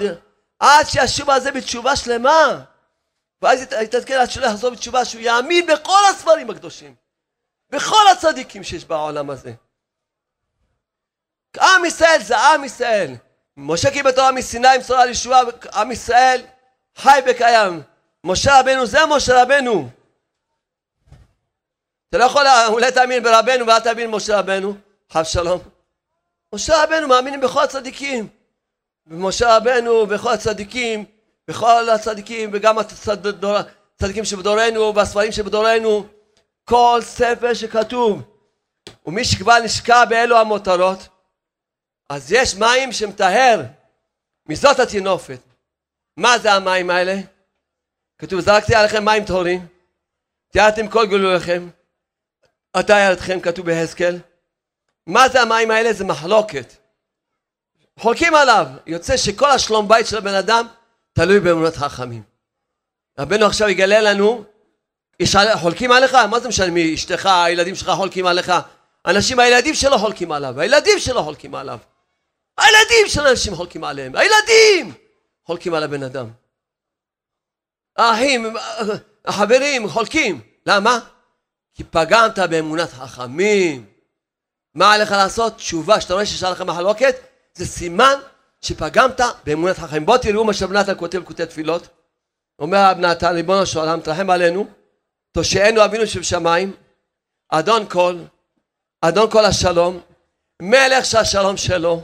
עד 0.60 0.86
שישוב 0.86 1.30
על 1.30 1.40
זה 1.40 1.52
בתשובה 1.52 1.96
שלמה. 1.96 2.64
ואז 3.42 3.62
יתעדכן 3.62 4.20
עד 4.20 4.30
שלא 4.30 4.46
יחזור 4.46 4.70
בתשובה 4.70 5.06
שהוא 5.06 5.22
יאמין 5.22 5.66
בכל 5.68 6.06
הספרים 6.10 6.50
הקדושים. 6.50 6.96
בכל 7.70 8.08
הצדיקים 8.12 8.64
שיש 8.64 8.86
בעולם 8.86 9.30
הזה. 9.30 9.54
עם 11.60 11.86
ישראל 11.86 12.20
זה 12.22 12.38
עם 12.38 12.64
ישראל. 12.64 13.16
משה 13.58 13.92
קיבל 13.92 14.12
תורה 14.12 14.32
מסיני 14.32 14.68
עם 14.68 14.80
בשורה 14.82 15.06
לישועה, 15.06 15.42
עם 15.74 15.92
ישראל 15.92 16.42
חי 16.96 17.20
וקיים. 17.28 17.82
משה 18.23 18.60
רבנו 18.60 18.86
זה 18.86 18.99
משה 19.15 19.43
רבנו. 19.43 19.89
אתה 22.10 22.17
לא 22.17 22.23
יכול 22.23 22.45
אולי 22.67 22.91
תאמין 22.91 23.23
ברבנו 23.23 23.67
ואל 23.67 23.79
תאמין 23.79 24.12
במשה 24.12 24.39
רבנו, 24.39 24.75
חב 25.10 25.23
שלום. 25.23 25.60
משה 26.55 26.84
רבנו 26.84 27.08
מאמינים 27.08 27.41
בכל 27.41 27.63
הצדיקים. 27.63 28.27
במשה 29.05 29.58
רבנו, 29.58 30.05
בכל 30.05 30.34
הצדיקים, 30.34 31.05
בכל 31.47 31.89
הצדיקים 31.89 32.49
וגם 32.53 32.77
הצדיקים 32.79 34.25
שבדורנו 34.25 34.95
והספרים 34.95 35.32
שבדורנו, 35.32 36.08
כל 36.63 36.99
ספר 37.03 37.53
שכתוב. 37.53 38.21
ומי 39.05 39.25
שכבר 39.25 39.60
נשקע 39.60 40.05
באלו 40.05 40.38
המותרות, 40.38 41.08
אז 42.10 42.32
יש 42.32 42.55
מים 42.55 42.91
שמטהר 42.91 43.62
מזאת 44.49 44.79
הטינופת. 44.79 45.39
מה 46.17 46.39
זה 46.39 46.53
המים 46.53 46.89
האלה? 46.89 47.15
כתוב, 48.19 48.39
זרקתי 48.39 48.75
עליכם 48.75 49.05
מים 49.05 49.25
טהורים, 49.25 49.67
תיארתם 50.51 50.88
כל 50.88 51.05
גלוליכם, 51.05 51.69
עתה 52.73 52.93
ידכם, 52.93 53.39
כתוב 53.39 53.65
בהסכל. 53.65 54.13
מה 55.08 55.29
זה 55.29 55.41
המים 55.41 55.71
האלה? 55.71 55.93
זה 55.93 56.03
מחלוקת. 56.03 56.73
חולקים 57.99 58.36
עליו. 58.36 58.67
יוצא 58.88 59.17
שכל 59.17 59.49
השלום 59.49 59.88
בית 59.88 60.08
של 60.08 60.17
הבן 60.17 60.34
אדם 60.34 60.67
תלוי 61.13 61.39
באמונות 61.39 61.75
חכמים. 61.75 62.21
רבנו 63.19 63.45
עכשיו 63.45 63.69
יגלה 63.69 64.01
לנו, 64.01 64.43
יש, 65.19 65.36
חולקים 65.53 65.91
עליך? 65.91 66.13
מה 66.13 66.39
זה 66.39 66.47
משנה 66.47 66.71
מי 66.71 66.93
אשתך, 66.93 67.25
הילדים 67.25 67.75
שלך 67.75 67.89
חולקים 67.89 68.25
עליך? 68.25 68.51
אנשים, 69.05 69.39
הילדים 69.39 69.73
שלו 69.73 69.97
חולקים 69.97 70.32
עליו, 70.32 70.60
הילדים 70.60 70.99
שלו 70.99 71.23
חולקים 71.23 71.55
עליו. 71.55 71.79
הילדים 72.58 73.08
של 73.08 73.27
אנשים 73.27 73.55
חולקים 73.55 73.84
עליהם, 73.84 74.15
הילדים 74.15 74.93
חולקים 75.45 75.73
על 75.73 75.84
הבן 75.84 76.03
אדם. 76.03 76.29
האחים, 78.00 78.56
החברים 79.26 79.90
חולקים. 79.90 80.42
למה? 80.66 81.00
כי 81.76 81.84
פגמת 81.84 82.40
באמונת 82.40 82.90
חכמים. 82.90 83.86
מה 84.76 84.94
עליך 84.94 85.12
לעשות? 85.12 85.56
תשובה, 85.56 86.02
שאתה 86.02 86.14
רואה 86.14 86.26
שיש 86.26 86.44
לך 86.44 86.62
מחלוקת, 86.62 87.16
זה 87.54 87.66
סימן 87.66 88.14
שפגמת 88.62 89.22
באמונת 89.46 89.78
חכמים. 89.78 90.06
בואו 90.06 90.18
תראו 90.18 90.44
מה 90.44 90.54
שרב 90.54 90.72
נתן 90.72 90.94
כותב 90.98 91.24
כותב 91.24 91.46
תפילות. 91.46 91.88
אומר 92.60 92.78
רב 92.78 92.98
נתן, 92.98 93.36
ריבונו 93.36 93.66
של 93.66 93.80
עולם, 93.80 94.00
תרחם 94.00 94.30
עלינו, 94.30 94.68
תושענו 95.32 95.86
אבינו 95.86 96.08
שבשמיים, 96.08 96.74
אדון 97.50 97.90
כל, 97.90 98.16
אדון 99.02 99.32
כל 99.32 99.46
השלום, 99.46 100.00
מלך 100.62 101.06
שהשלום 101.06 101.58
שלו, 101.58 102.04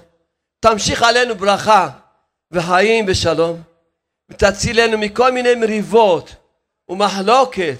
תמשיך 0.59 1.03
עלינו 1.03 1.35
ברכה 1.35 1.89
וחיים 2.51 3.05
ושלום, 3.07 3.61
ותצילנו 4.29 4.97
מכל 4.97 5.31
מיני 5.31 5.55
מריבות 5.55 6.35
ומחלוקת, 6.89 7.77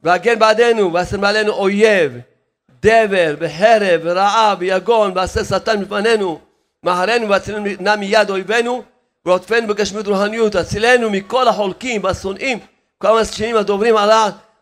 והגן 0.00 0.38
בעדנו, 0.38 0.92
ועשה 0.92 1.16
מעלינו 1.16 1.52
אויב, 1.52 2.12
דבר 2.82 3.34
וחרב 3.38 4.00
ורעה 4.04 4.54
ויגון, 4.58 5.12
ועשה 5.14 5.44
שטן 5.44 5.80
מפנינו, 5.80 6.40
מאחרינו 6.82 7.28
והצילנו 7.28 7.66
נא 7.80 7.96
מיד 7.96 8.30
אויבינו, 8.30 8.82
ורודפנו 9.26 9.66
בגשמיות 9.68 10.06
רוחניות, 10.06 10.54
הצילנו 10.54 11.10
מכל 11.10 11.48
החולקים 11.48 12.04
והשונאים, 12.04 12.58
כל 12.98 13.18
המסכנים 13.18 13.56
הדוברים 13.56 13.96
על 13.96 14.10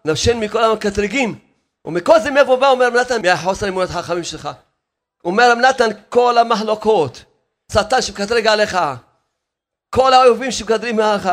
נפשנו 0.05 0.41
מכל 0.41 0.65
המקטרגים. 0.65 1.39
ומכל 1.85 2.21
זה 2.21 2.31
מאיפה 2.31 2.57
בא 2.57 2.69
אומר 2.69 2.91
נתן? 2.91 3.23
מהחוסר 3.23 3.69
אמונת 3.69 3.91
החכמים 3.91 4.25
שלך. 4.25 4.49
אומר 5.25 5.55
נתן 5.55 5.89
כל 6.09 6.39
המחלוקות, 6.39 7.25
שטן 7.73 8.03
שמקטרג 8.03 8.47
עליך, 8.47 8.79
כל 9.91 10.13
האויבים 10.13 10.51
שמקטרים 10.51 11.01
עליך, 11.01 11.29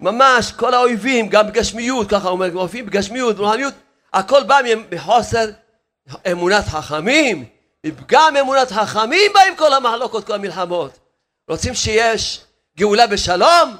ממש 0.00 0.52
כל 0.52 0.74
האויבים, 0.74 1.28
גם 1.28 1.46
בגשמיות, 1.46 2.10
ככה 2.10 2.28
אומר, 2.28 2.54
אויבים 2.54 2.86
בגשמיות, 2.86 3.36
ברוחניות, 3.36 3.74
הכל 4.12 4.42
בא 4.42 4.58
מחוסר 4.90 5.50
אמונת 6.32 6.64
חכמים. 6.64 7.44
מפגם 7.86 8.36
אמונת 8.40 8.72
חכמים 8.72 9.32
באים 9.34 9.56
כל 9.56 9.74
המחלוקות, 9.74 10.26
כל 10.26 10.32
המלחמות. 10.32 10.98
רוצים 11.48 11.74
שיש 11.74 12.44
גאולה 12.78 13.06
בשלום? 13.06 13.76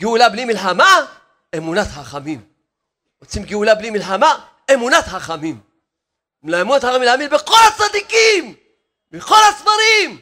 גאולה 0.00 0.28
בלי 0.28 0.44
מלחמה? 0.44 0.94
אמונת 1.56 1.86
חכמים. 1.86 2.40
רוצים 3.20 3.42
גאולה 3.44 3.74
בלי 3.74 3.90
מלחמה? 3.90 4.38
אמונת 4.74 5.04
חכמים. 5.04 5.60
לאמונת 6.44 6.84
חכמים 6.84 7.02
להאמין 7.02 7.30
בכל 7.30 7.56
הצדיקים, 7.68 8.54
בכל 9.10 9.36
הספרים, 9.48 10.20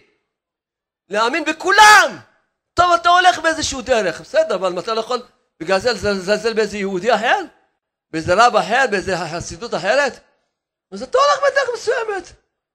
להאמין 1.09 1.45
בכולם. 1.45 2.19
טוב, 2.79 2.93
אתה 2.93 3.09
הולך 3.09 3.39
באיזשהו 3.39 3.83
דרך, 3.83 4.21
בסדר, 4.21 4.55
אבל 4.55 4.79
אתה 4.79 4.95
לא 4.95 5.01
יכול 5.01 5.23
בגלל 5.61 5.79
זה 5.79 5.93
לזלזל 5.93 6.53
באיזה 6.53 6.79
יהודי 6.79 7.15
אחר? 7.15 7.41
באיזה 8.11 8.35
רב 8.35 8.57
אחר? 8.57 8.85
באיזה 8.91 9.17
חסידות 9.17 9.75
אחרת? 9.75 10.21
אז 10.93 11.03
אתה 11.03 11.19
הולך 11.19 11.53
בדרך 11.53 11.69
מסוימת. 11.75 12.33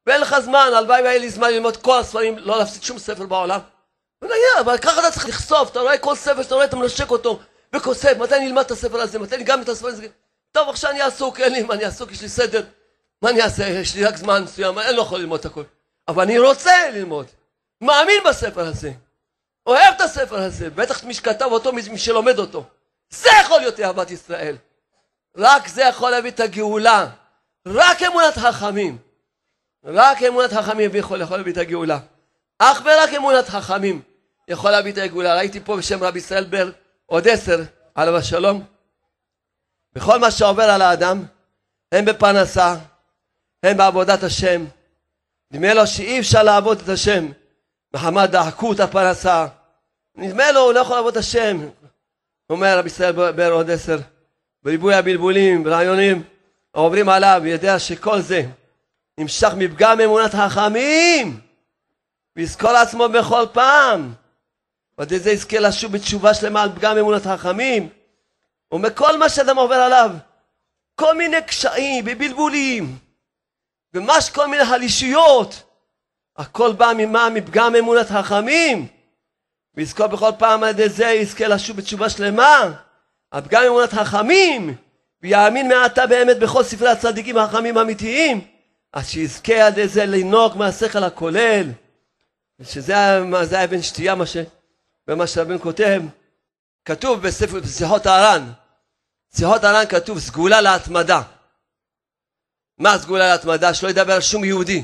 ואין 0.07 0.21
לך 0.21 0.39
זמן, 0.39 0.71
הלוואי 0.77 1.01
והיה 1.01 1.19
לי 1.19 1.29
זמן 1.29 1.49
ללמוד 1.49 1.77
כל 1.77 1.99
הספרים, 1.99 2.37
לא 2.37 2.57
להפסיד 2.57 2.83
שום 2.83 2.99
ספר 2.99 3.25
בעולם. 3.25 3.59
אבל 4.59 4.77
ככה 4.77 4.99
אתה 4.99 5.11
צריך 5.11 5.27
לחשוף, 5.27 5.71
אתה 5.71 5.79
רואה 5.79 5.97
כל 5.97 6.15
ספר 6.15 6.43
שאתה 6.43 6.55
רואה, 6.55 6.65
אתה 6.65 6.75
מנשק 6.75 7.09
אותו, 7.09 7.39
וכוסף, 7.75 8.17
מתי 8.17 8.35
אני 8.35 8.47
אלמד 8.47 8.63
את 8.65 8.71
הספר 8.71 9.01
הזה, 9.01 9.19
מתי 9.19 9.35
אני 9.35 9.43
גם 9.43 9.61
את 9.61 9.69
הספר 9.69 9.87
הזה. 9.87 10.07
טוב, 10.51 10.69
עכשיו 10.69 10.91
אני 10.91 11.01
עסוק, 11.01 11.39
אין 11.39 11.53
לי 11.53 11.63
מה 11.63 11.73
אני 11.73 11.83
עסוק, 11.83 12.11
יש 12.11 12.21
לי 12.21 12.29
סדר. 12.29 12.63
מה 13.21 13.29
אני 13.29 13.41
אעשה? 13.41 13.67
יש 13.67 13.95
לי 13.95 14.05
רק 14.05 14.17
זמן 14.17 14.43
מסוים, 14.43 14.79
אני 14.79 14.95
לא 14.95 15.01
יכול 15.01 15.19
ללמוד 15.19 15.39
את 15.39 15.45
הכל. 15.45 15.63
אבל 16.07 16.23
אני 16.23 16.39
רוצה 16.39 16.89
ללמוד. 16.89 17.25
מאמין 17.81 18.23
בספר 18.25 18.67
הזה. 18.67 18.91
אוהב 19.67 19.93
את 19.95 20.01
הספר 20.01 20.39
הזה, 20.39 20.69
בטח 20.69 21.03
מי 21.03 21.13
שכתב 21.13 21.45
אותו, 21.45 21.73
מי 21.73 21.97
שלומד 21.97 22.39
אותו. 22.39 22.63
זה 23.09 23.29
יכול 23.41 23.59
להיות 23.59 23.79
אהבת 23.79 24.11
ישראל. 24.11 24.55
רק 25.37 25.67
זה 25.67 25.81
יכול 25.81 26.11
להביא 26.11 26.31
את 26.31 26.39
הגאולה. 26.39 27.07
רק 27.67 28.03
אמונת 28.03 28.37
חכמים. 28.37 28.97
רק 29.85 30.23
אמונת 30.23 30.53
חכמים 30.53 30.95
יכול, 30.95 31.21
יכול 31.21 31.37
להביא 31.37 31.53
את 31.53 31.57
הגאולה. 31.57 31.99
אך 32.59 32.81
ורק 32.85 33.09
אמונת 33.17 33.49
חכמים 33.49 34.01
יכול 34.47 34.71
להביא 34.71 34.91
את 34.91 34.97
הגאולה. 34.97 35.35
ראיתי 35.35 35.59
פה 35.59 35.77
בשם 35.77 36.03
רבי 36.03 36.19
ישראל 36.19 36.43
בר 36.43 36.71
עוד 37.05 37.27
עשר, 37.27 37.63
עליו 37.95 38.17
השלום. 38.17 38.65
בכל 39.93 40.19
מה 40.19 40.31
שעובר 40.31 40.63
על 40.63 40.81
האדם, 40.81 41.25
הן 41.91 42.05
בפרנסה, 42.05 42.75
הן 43.63 43.77
בעבודת 43.77 44.23
השם. 44.23 44.65
נדמה 45.51 45.73
לו 45.73 45.87
שאי 45.87 46.19
אפשר 46.19 46.43
לעבוד 46.43 46.81
את 46.81 46.89
השם 46.89 47.31
מחמת 47.95 48.29
דחקות 48.29 48.79
הפרנסה. 48.79 49.47
נדמה 50.15 50.51
לו, 50.51 50.59
הוא 50.59 50.73
לא 50.73 50.79
יכול 50.79 50.95
לעבוד 50.95 51.11
את 51.11 51.17
השם. 51.17 51.57
אומר 52.49 52.77
רבי 52.77 52.87
ישראל 52.87 53.31
בר 53.31 53.51
עוד 53.51 53.69
עשר, 53.69 53.97
בריבוי 54.63 54.95
הבלבולים 54.95 55.63
ורעיונים 55.65 56.23
העוברים 56.73 57.09
עליו, 57.09 57.41
יודע 57.45 57.79
שכל 57.79 58.21
זה 58.21 58.43
נמשך 59.17 59.53
מפגם 59.57 59.99
אמונת 60.01 60.31
חכמים, 60.35 61.39
ויזכור 62.35 62.71
עצמו 62.71 63.09
בכל 63.09 63.45
פעם. 63.51 64.13
ועד 64.97 65.13
זה 65.15 65.31
יזכה 65.31 65.59
לשוב 65.59 65.91
בתשובה 65.91 66.33
שלמה 66.33 66.61
על 66.63 66.69
פגם 66.75 66.97
אמונת 66.97 67.21
חכמים. 67.23 67.89
ומכל 68.71 69.17
מה 69.17 69.29
שאדם 69.29 69.57
עובר 69.57 69.75
עליו, 69.75 70.11
כל 70.95 71.17
מיני 71.17 71.41
קשיים 71.41 72.05
ובלבולים, 72.07 72.97
ומש 73.93 74.29
כל 74.29 74.47
מיני 74.47 74.65
חלישויות, 74.65 75.63
הכל 76.37 76.73
בא 76.73 76.91
ממה? 76.97 77.29
מפגם 77.29 77.75
אמונת 77.75 78.07
חכמים. 78.07 78.87
ויזכור 79.75 80.07
בכל 80.07 80.31
פעם 80.37 80.63
על 80.63 80.69
ידי 80.69 80.89
זה 80.89 81.05
יזכה 81.05 81.47
לשוב 81.47 81.77
בתשובה 81.77 82.09
שלמה. 82.09 82.71
הפגם 83.31 83.63
אמונת 83.67 83.93
חכמים, 83.93 84.75
ויאמין 85.21 85.67
מעתה 85.67 86.07
באמת 86.07 86.39
בכל 86.39 86.63
ספרי 86.63 86.89
הצדיקים 86.89 87.37
החכמים 87.37 87.77
האמיתיים. 87.77 88.47
אז 88.93 89.09
שיזכה 89.09 89.53
על 89.53 89.71
ידי 89.71 89.87
זה 89.87 90.05
לנהוג 90.05 90.57
מהשכל 90.57 91.03
הכולל, 91.03 91.69
שזה 92.63 92.97
האבן 93.59 93.81
שתייה 93.81 94.15
מה 94.15 94.25
ש... 94.25 94.37
במה 95.07 95.27
שהבן 95.27 95.59
כותב, 95.59 96.01
כתוב 96.85 97.21
בספר, 97.21 97.59
בשיחות 97.59 98.05
הר"ן, 98.05 98.51
שיחות 99.35 99.63
הר"ן 99.63 99.85
כתוב 99.89 100.19
סגולה 100.19 100.61
להתמדה. 100.61 101.21
מה 102.77 102.97
סגולה 102.97 103.31
להתמדה? 103.31 103.73
שלא 103.73 103.89
ידבר 103.89 104.13
על 104.13 104.21
שום 104.21 104.43
יהודי. 104.43 104.83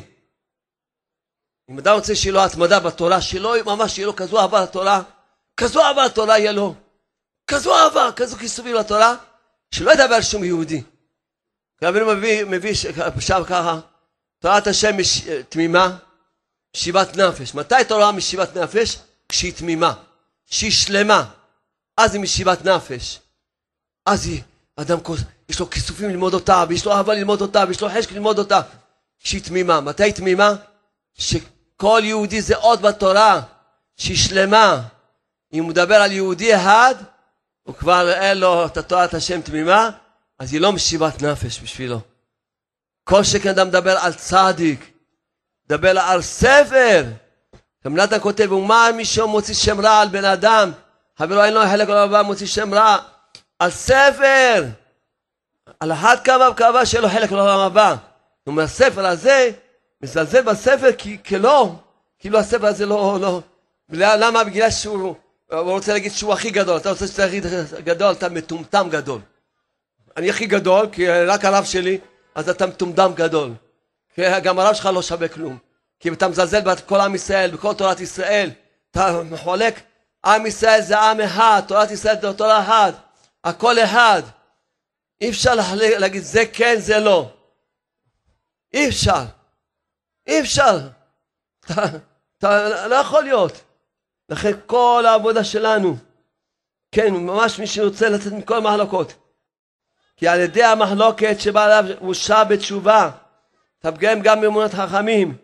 אם 1.70 1.80
אדם 1.80 1.96
רוצה 1.96 2.16
שיהיה 2.16 2.34
לו 2.34 2.44
התמדה 2.44 2.80
בתורה, 2.80 3.22
שלא 3.22 3.56
ממש 3.66 3.98
יהיה 3.98 4.08
לו 4.08 4.16
כזו 4.16 4.40
אהבה 4.40 4.64
לתורה, 4.64 5.02
כזו 5.58 5.82
אהבה 5.82 6.06
לתורה 6.06 6.40
יהיה 6.40 6.52
לו, 6.52 6.76
כזו 7.48 7.76
אהבה, 7.76 8.10
כזו 8.16 8.38
כיסופים 8.38 8.76
לתורה, 8.76 9.16
שלא 9.72 9.92
ידבר 9.92 10.16
על 10.16 10.22
שום 10.22 10.44
יהודי. 10.44 10.84
רבינו 11.84 12.16
מביא, 12.16 12.46
מביא 12.46 12.74
שם 13.20 13.44
ככה, 13.48 13.80
תורת 14.40 14.68
השם 14.68 14.98
מש, 14.98 15.22
תמימה, 15.50 15.98
משיבת 16.76 17.18
נפש. 17.18 17.54
מתי 17.54 17.76
תורה 17.88 18.12
משיבת 18.12 18.58
נפש? 18.58 18.98
כשהיא 19.30 19.54
תמימה, 19.54 19.94
שהיא 20.46 20.72
שלמה. 20.72 21.26
אז 21.98 22.14
היא 22.14 22.22
משיבת 22.22 22.66
נפש. 22.66 23.20
אז 24.06 24.26
היא, 24.26 24.42
אדם, 24.76 24.98
יש 25.50 25.60
לו 25.60 25.70
כיסופים 25.70 26.10
ללמוד 26.10 26.34
אותה, 26.34 26.64
ויש 26.70 26.86
לו 26.86 26.92
אהבה 26.92 27.14
ללמוד 27.14 27.42
אותה, 27.42 27.64
ויש 27.68 27.82
לו 27.82 27.90
חשק 27.90 28.12
ללמוד 28.12 28.40
אותה. 28.40 28.62
כשהיא 29.20 29.42
תמימה. 29.44 29.82
מתי 29.82 30.04
היא 30.04 30.14
תמימה? 30.14 30.54
שכל 31.80 32.02
יהודי 32.04 32.42
זה 32.42 32.56
עוד 32.56 32.82
בתורה, 32.82 33.42
שהיא 33.98 34.18
שלמה. 34.18 34.82
אם 35.54 35.64
הוא 35.64 35.70
מדבר 35.70 35.96
על 35.96 36.12
יהודי 36.12 36.56
אחד, 36.56 36.96
הוא 37.64 37.76
כבר 37.76 38.12
אין 38.12 38.38
לו 38.38 38.66
את 38.66 38.78
תורת 38.78 39.14
השם 39.14 39.42
תמימה, 39.42 39.90
אז 40.40 40.54
היא 40.54 40.62
לא 40.62 40.72
משיבת 40.72 41.22
נפש 41.22 41.60
בשבילו. 41.60 42.00
כל 43.04 43.24
שכן 43.24 43.50
אדם 43.50 43.68
מדבר 43.68 43.98
על 43.98 44.14
צדיק, 44.14 44.92
מדבר 45.66 46.00
על 46.00 46.22
ספר. 46.22 47.04
רב 47.86 47.94
נתן 47.94 48.20
כותב, 48.20 48.52
ומה 48.52 48.90
מי 48.96 49.06
שמוציא 49.06 49.56
שם 49.56 49.82
רע 49.82 50.00
על 50.00 50.08
בן 50.08 50.26
אדם, 50.26 50.72
חברו 51.18 51.44
אין 51.44 51.54
לו 51.54 51.62
חלק 51.62 51.90
הבא, 51.90 52.22
מוציא 52.22 52.48
שם 52.48 52.74
רע 52.74 52.98
על 53.60 53.72
ספר. 53.72 54.66
על 55.80 55.92
אחת 55.92 56.26
כמה 56.26 56.50
וכמה 56.50 56.86
שיהיה 56.86 57.02
לו 57.02 57.10
חלק 57.10 57.32
לעולם 57.32 57.60
הבא. 57.60 57.96
הספר 58.58 59.06
הזה, 59.06 59.52
מזלזל 60.02 60.42
בספר 60.42 60.92
כי 60.98 61.18
כלא, 61.24 61.76
כאילו 62.20 62.40
הספר 62.40 62.66
הזה 62.66 62.86
לא, 62.86 63.18
לא. 63.22 63.42
למה? 63.90 64.44
בגלל 64.44 64.72
שהוא 64.72 65.16
הוא 65.52 65.60
רוצה 65.60 65.94
להגיד 65.94 66.12
שהוא 66.12 66.34
הכי 66.34 66.52
גדול, 66.52 66.78
אתה 66.78 66.90
רוצה 66.90 67.06
להגיד 67.26 67.46
גדול, 67.84 68.12
אתה 68.12 68.30
מטומטם 68.30 68.88
גדול. 68.92 69.22
אני 70.18 70.30
הכי 70.30 70.46
גדול, 70.46 70.88
כי 70.92 71.10
רק 71.10 71.46
הרב 71.46 71.66
שלי, 71.66 71.98
אז 72.36 72.50
אתה 72.50 72.68
מטומטם 72.68 73.12
גדול. 73.16 73.54
גם 74.18 74.60
הרב 74.60 74.74
שלך 74.74 74.86
לא 74.86 75.02
שווה 75.02 75.28
כלום. 75.28 75.58
כי 76.00 76.10
אתה 76.10 76.28
מזלזל 76.28 76.62
בכל 76.62 77.00
עם 77.00 77.16
ישראל, 77.16 77.52
בכל 77.52 77.74
תורת 77.74 78.00
ישראל. 78.00 78.50
אתה 78.92 79.22
מחולק, 79.24 79.80
עם 80.26 80.46
ישראל 80.46 80.82
זה 80.82 81.00
עם 81.00 81.22
אחד, 81.22 81.62
תורת 81.68 81.92
ישראל 81.92 82.16
זה 82.22 82.34
תורה 82.34 82.60
אחת, 82.62 82.94
הכל 83.44 83.80
אחד. 83.80 84.22
אי 85.22 85.30
אפשר 85.30 85.54
להגיד 85.74 86.24
זה 86.24 86.44
כן, 86.54 86.76
זה 86.80 87.00
לא. 87.00 87.32
אי 88.74 88.90
אפשר. 88.90 89.24
אי 90.30 90.40
אפשר. 90.40 90.80
אתה, 91.66 91.86
אתה 92.38 92.88
לא 92.88 92.96
יכול 92.96 93.24
להיות. 93.24 93.62
לכן 94.30 94.52
כל 94.66 95.04
העבודה 95.08 95.44
שלנו, 95.44 95.98
כן, 96.92 97.14
ממש 97.14 97.60
מי 97.60 97.68
שרוצה 97.68 98.10
לצאת 98.10 98.34
מכל 98.34 98.58
המחלוקות. 98.58 99.14
כי 100.18 100.28
על 100.28 100.40
ידי 100.40 100.64
המחלוקת 100.64 101.40
שבא 101.40 101.66
עליו 101.66 101.98
הוא 102.00 102.14
שב 102.14 102.46
בתשובה, 102.50 103.10
תפגם 103.80 104.22
גם 104.22 104.42
באמונת 104.42 104.74
חכמים. 104.74 105.38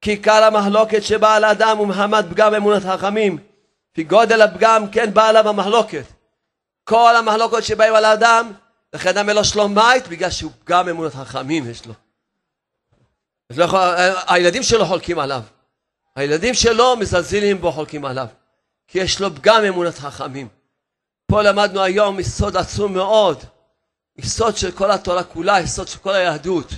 כי 0.00 0.10
עיקר 0.10 0.44
המחלוקת 0.44 1.02
שבא 1.02 1.34
על 1.34 1.44
האדם 1.44 1.78
הוא 1.78 1.86
מחמת 1.86 2.24
פגם 2.30 2.52
באמונת 2.52 2.82
חכמים. 2.82 3.38
כי 3.94 4.04
גודל 4.04 4.42
הפגם 4.42 4.90
כן 4.90 5.14
בא 5.14 5.28
עליו 5.28 5.48
המחלוקת. 5.48 6.04
כל 6.84 7.16
המחלוקות 7.16 7.64
שבאים 7.64 7.94
על 7.94 8.04
האדם, 8.04 8.52
לכן 8.94 9.08
אדם 9.08 9.28
אין 9.28 9.36
לו 9.36 9.44
שלום 9.44 9.74
בית, 9.74 10.08
בגלל 10.08 10.30
שהוא 10.30 10.52
פגם 10.64 10.88
אמונת 10.88 11.14
חכמים 11.14 11.70
יש 11.70 11.86
לו. 11.86 11.94
לא 13.58 13.64
יכול, 13.64 13.80
הילדים 14.26 14.62
שלו 14.62 14.86
חולקים 14.86 15.18
עליו. 15.18 15.42
הילדים 16.16 16.54
שלו 16.54 16.96
מזלזלים 16.96 17.60
בו, 17.60 17.72
חולקים 17.72 18.04
עליו. 18.04 18.26
כי 18.88 18.98
יש 18.98 19.20
לו 19.20 19.34
פגם 19.34 19.64
אמונת 19.64 19.98
חכמים. 19.98 20.48
פה 21.26 21.42
למדנו 21.42 21.82
היום 21.82 22.20
יסוד 22.20 22.56
עצום 22.56 22.94
מאוד. 22.94 23.44
יסוד 24.16 24.56
של 24.56 24.70
כל 24.70 24.90
התורה 24.90 25.24
כולה, 25.24 25.60
יסוד 25.60 25.88
של 25.88 25.98
כל 25.98 26.14
היהדות. 26.14 26.72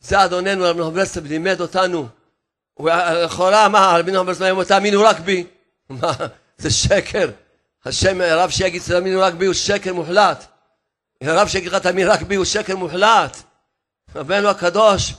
זה 0.00 0.24
אדוננו 0.24 0.64
רבי 0.64 0.80
נחמן 0.80 0.94
ברסלב 0.94 1.26
לימד 1.26 1.60
אותנו. 1.60 2.08
לכאורה 2.80 3.68
מה, 3.68 3.96
רבי 3.98 4.12
נחמן 4.12 4.26
ברסלב 4.26 4.50
אומר 4.50 4.64
תאמינו 4.64 5.02
רק 5.02 5.20
בי. 5.20 5.46
מה, 5.88 6.12
זה 6.58 6.70
שקר. 6.70 7.30
השם, 7.84 8.22
רב 8.22 8.50
שיגיד 8.50 8.82
תאמינו 8.88 9.20
רק 9.20 9.34
בי 9.34 9.46
הוא 9.46 9.54
שקר 9.54 9.94
מוחלט. 9.94 10.46
רב 11.24 11.48
שיגיד 11.48 11.72
לך 11.72 11.82
תאמין 11.82 12.08
רק 12.08 12.22
בי 12.22 12.34
הוא 12.34 12.44
שקר 12.44 12.76
מוחלט. 12.76 13.36
רבנו 14.16 14.48
הקדוש, 14.48 15.14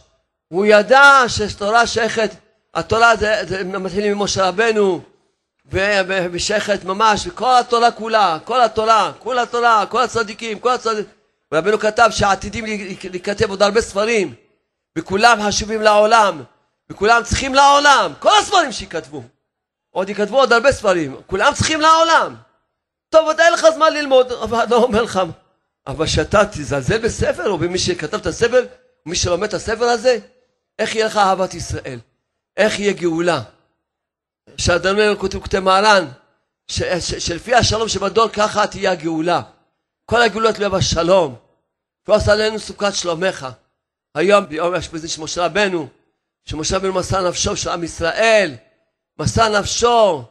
הוא 0.47 0.65
ידע 0.65 1.23
שתורה 1.27 1.87
שייכת, 1.87 2.31
התורה 2.73 3.15
זה, 3.15 3.41
זה 3.47 3.63
מתחילים 3.63 4.17
ממשה 4.17 4.47
רבנו, 4.47 5.01
ושייכת 6.31 6.83
ממש, 6.83 7.27
כל 7.27 7.59
התורה 7.59 7.91
כולה, 7.91 8.37
כל 8.43 8.61
התורה, 8.61 9.11
כל 9.19 9.39
התורה, 9.39 9.85
כל 9.85 10.01
הצדיקים, 10.01 10.59
כל 10.59 10.71
הצדיקים. 10.71 11.11
רבנו 11.53 11.79
כתב 11.79 12.09
שעתידים 12.11 12.65
להיכתב 13.11 13.49
עוד 13.49 13.61
הרבה 13.63 13.81
ספרים, 13.81 14.35
וכולם 14.97 15.39
חשובים 15.47 15.81
לעולם, 15.81 16.43
וכולם 16.89 17.21
צריכים 17.23 17.55
לעולם, 17.55 18.13
כל 18.19 18.31
הספרים 18.39 18.71
שייכתבו. 18.71 19.23
עוד 19.91 20.09
ייכתבו 20.09 20.37
עוד 20.37 20.53
הרבה 20.53 20.71
ספרים, 20.71 21.15
כולם 21.27 21.53
צריכים 21.53 21.81
לעולם. 21.81 22.35
טוב, 23.09 23.25
עוד 23.25 23.39
אין 23.39 23.53
לך 23.53 23.65
זמן 23.75 23.93
ללמוד, 23.93 24.31
אבל 24.31 24.65
לא 24.69 24.75
אומר 24.75 25.03
לך, 25.03 25.21
אבל 25.87 26.07
שאתה 26.07 26.45
תזלזל 26.45 26.97
בספר, 26.97 27.49
או 27.49 27.57
במי 27.57 27.79
שכתב 27.79 28.17
את 28.17 28.25
הספר, 28.25 28.65
מי 29.05 29.15
שלומד 29.15 29.47
את 29.47 29.53
הספר 29.53 29.85
הזה, 29.85 30.19
איך 30.79 30.95
יהיה 30.95 31.05
לך 31.05 31.17
אהבת 31.17 31.53
ישראל? 31.53 31.99
איך 32.57 32.79
יהיה 32.79 32.93
גאולה? 32.93 33.41
שאדוני 34.57 35.01
כותב 35.17 35.39
כותב 35.39 35.59
מרן, 35.59 36.07
שלפי 37.19 37.55
השלום 37.55 37.87
שבדור 37.87 38.27
ככה 38.29 38.67
תהיה 38.67 38.91
הגאולה. 38.91 39.41
כל 40.05 40.21
הגאולות 40.21 40.55
תלויה 40.55 40.69
בשלום. 40.69 41.35
פרוס 42.03 42.27
עלינו 42.29 42.59
סוכת 42.59 42.93
שלומך. 42.93 43.47
היום 44.15 44.45
ביום 44.45 44.73
האשפוזי 44.73 45.07
של 45.07 45.21
משה 45.21 45.45
רבנו, 45.45 45.87
שמשה 46.45 46.77
רבנו 46.77 46.93
מסר 46.93 47.29
נפשו 47.29 47.57
של 47.57 47.69
עם 47.69 47.83
ישראל, 47.83 48.55
מסר 49.19 49.59
נפשו, 49.59 50.23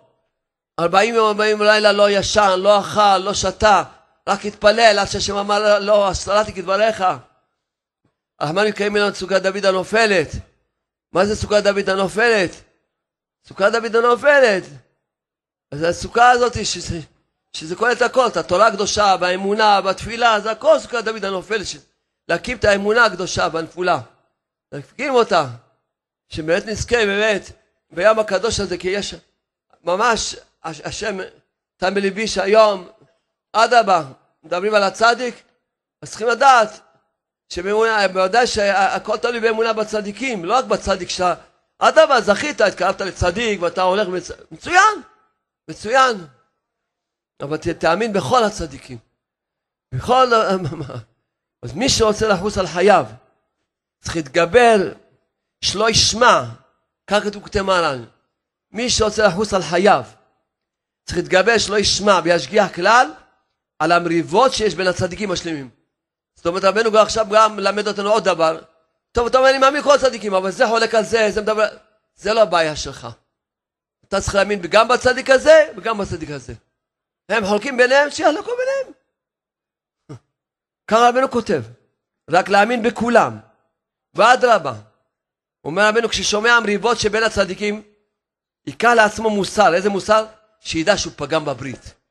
ארבעים 0.81 1.15
יום 1.15 1.29
ארבעים 1.29 1.63
לילה 1.63 1.93
לא 1.93 2.11
ישן, 2.11 2.55
לא 2.59 2.81
אכל, 2.81 3.19
לא 3.19 3.35
שתה, 3.35 3.83
רק 4.29 4.47
התפלל 4.47 4.99
עד 4.99 5.07
שהשם 5.07 5.37
אמר 5.37 5.79
לו, 5.79 6.09
הסתרתי 6.09 6.53
כדבריך. 6.53 7.05
הרחמן 8.43 8.67
יקיים 8.67 8.97
לנו 8.97 9.09
את 9.09 9.15
סוכת 9.15 9.43
דוד 9.43 9.67
הנופלת. 9.67 10.29
מה 11.13 11.27
זה 11.27 11.37
סוכת 11.37 11.63
דוד 11.63 11.89
הנופלת? 11.89 12.51
סוכת 13.49 13.73
דוד 13.73 13.97
הנופלת. 13.97 14.63
אז 15.71 15.83
הסוכה 15.83 16.31
הזאת, 16.31 16.65
שזה, 16.65 17.01
שזה 17.53 17.77
כולל 17.77 17.93
את 17.93 18.03
הכל, 18.03 18.27
את 18.27 18.37
התורה 18.37 18.67
הקדושה, 18.67 19.17
באמונה, 19.17 19.81
בתפילה, 19.81 20.41
זה 20.41 20.51
הכל 20.51 20.79
סוכת 20.79 21.05
דוד 21.05 21.25
הנופלת. 21.25 21.67
להקים 22.29 22.57
את 22.57 22.65
האמונה 22.65 23.05
הקדושה 23.05 23.49
בנפולה. 23.49 24.01
להקים 24.73 25.15
אותה. 25.15 25.47
שבאמת 26.29 26.67
נזכה, 26.67 27.07
באמת, 27.07 27.51
ביום 27.91 28.19
הקדוש 28.19 28.61
הזה, 28.61 28.79
כי 28.79 28.89
יש 28.89 29.15
ממש, 29.85 30.37
השם 30.63 31.19
נתן 31.77 31.95
בליבי 31.95 32.29
שהיום, 32.29 32.89
אדרבה, 33.53 34.05
מדברים 34.43 34.75
על 34.75 34.83
הצדיק, 34.83 35.35
אז 36.03 36.11
צריכים 36.11 36.29
לדעת 36.29 36.81
שבאמונה, 37.53 38.09
בוודאי 38.09 38.47
שהכל 38.47 39.17
תלוי 39.17 39.41
באמונה 39.41 39.73
בצדיקים, 39.73 40.45
לא 40.45 40.55
רק 40.55 40.65
בצדיק 40.65 41.09
שאתה, 41.09 41.35
אדרבה, 41.79 42.21
זכית, 42.21 42.61
התקרבת 42.61 43.01
לצדיק 43.01 43.63
ואתה 43.63 43.83
הולך, 43.83 44.09
מצ... 44.09 44.31
מצוין, 44.51 45.03
מצוין. 45.71 46.27
אבל 47.43 47.57
תאמין 47.57 48.13
בכל 48.13 48.45
הצדיקים. 48.45 48.99
בכל... 49.95 50.33
אז 51.63 51.73
מי 51.75 51.89
שרוצה 51.89 52.29
לחוס 52.29 52.59
על 52.59 52.67
חייו, 52.67 53.07
צריך 54.01 54.17
להתגבר, 54.17 54.93
שלא 55.61 55.91
ישמע, 55.91 56.45
כך 57.07 57.23
כתוב 57.25 57.43
כותב 57.43 57.63
מרן. 57.63 58.05
מי 58.71 58.91
שרוצה 58.91 59.27
לחוס 59.27 59.55
על 59.55 59.63
חייו, 59.63 60.05
צריך 61.05 61.19
להתגבר 61.19 61.59
שלא 61.59 61.79
ישמע 61.79 62.21
וישגיח 62.25 62.75
כלל 62.75 63.07
על 63.79 63.93
המריבות 63.93 64.53
שיש 64.53 64.75
בין 64.75 64.87
הצדיקים 64.87 65.31
השלמים. 65.31 65.82
זאת 66.43 66.47
אומרת, 66.47 66.65
רבנו 66.65 66.99
עכשיו 66.99 67.27
גם 67.31 67.57
מלמד 67.57 67.89
אותנו 67.89 68.11
עוד 68.13 68.25
דבר. 68.25 68.59
טוב, 69.13 69.27
אתה 69.27 69.39
אומר, 69.39 69.51
אני 69.51 69.59
מאמין 69.59 69.83
כל 69.83 69.95
הצדיקים, 69.95 70.35
אבל 70.35 70.51
זה 70.51 70.67
חולק 70.67 70.95
על 70.95 71.05
זה, 71.05 71.31
זה 71.31 71.43
מדבר... 71.43 71.69
זה 72.15 72.33
לא 72.33 72.43
הבעיה 72.43 72.77
שלך. 72.77 73.09
אתה 74.09 74.21
צריך 74.21 74.35
להאמין 74.35 74.61
גם 74.63 74.89
בצדיק 74.89 75.31
הזה 75.31 75.73
וגם 75.77 75.99
בצדיק 75.99 76.31
הזה. 76.31 76.55
הם 77.29 77.47
חולקים 77.47 77.77
ביניהם, 77.77 78.11
שיחלקו 78.11 78.51
ביניהם. 78.51 78.95
ככה 80.87 81.09
רבנו 81.09 81.31
כותב, 81.31 81.63
רק 82.31 82.49
להאמין 82.49 82.83
בכולם. 82.83 83.39
ואדרבה, 84.15 84.75
אומר 85.65 85.89
רבנו, 85.89 86.09
כששומע 86.09 86.61
מריבות 86.61 86.99
שבין 86.99 87.23
הצדיקים, 87.23 87.83
יקרא 88.67 88.95
לעצמו 88.95 89.31
מוסר. 89.31 89.75
איזה 89.75 89.91
מוסר? 89.91 90.27
שידע 90.61 90.97
שהוא 90.97 91.13
פגם 91.17 91.45
בברית. 91.45 92.02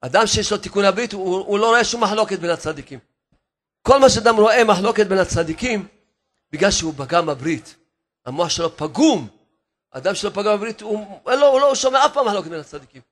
אדם 0.00 0.26
שיש 0.26 0.52
לו 0.52 0.58
תיקון 0.58 0.84
הברית, 0.84 1.12
הוא, 1.12 1.46
הוא 1.46 1.58
לא 1.58 1.66
רואה 1.66 1.84
שום 1.84 2.02
מחלוקת 2.02 2.38
בין 2.38 2.50
הצדיקים. 2.50 2.98
כל 3.82 3.98
מה 3.98 4.10
שאדם 4.10 4.36
רואה 4.36 4.64
מחלוקת 4.64 5.06
בין 5.06 5.18
הצדיקים, 5.18 5.88
בגלל 6.52 6.70
שהוא 6.70 6.94
פגם 6.96 7.26
בברית. 7.26 7.74
המוח 8.26 8.48
שלו 8.48 8.76
פגום. 8.76 9.28
אדם 9.90 10.14
שלו 10.14 10.32
פגם 10.32 10.56
בברית, 10.56 10.80
הוא, 10.80 11.20
לא, 11.26 11.46
הוא 11.46 11.60
לא 11.60 11.74
שומע 11.74 12.06
אף 12.06 12.14
פעם 12.14 12.26
מחלוקת 12.26 12.48
בין 12.48 12.60
הצדיקים. 12.60 13.02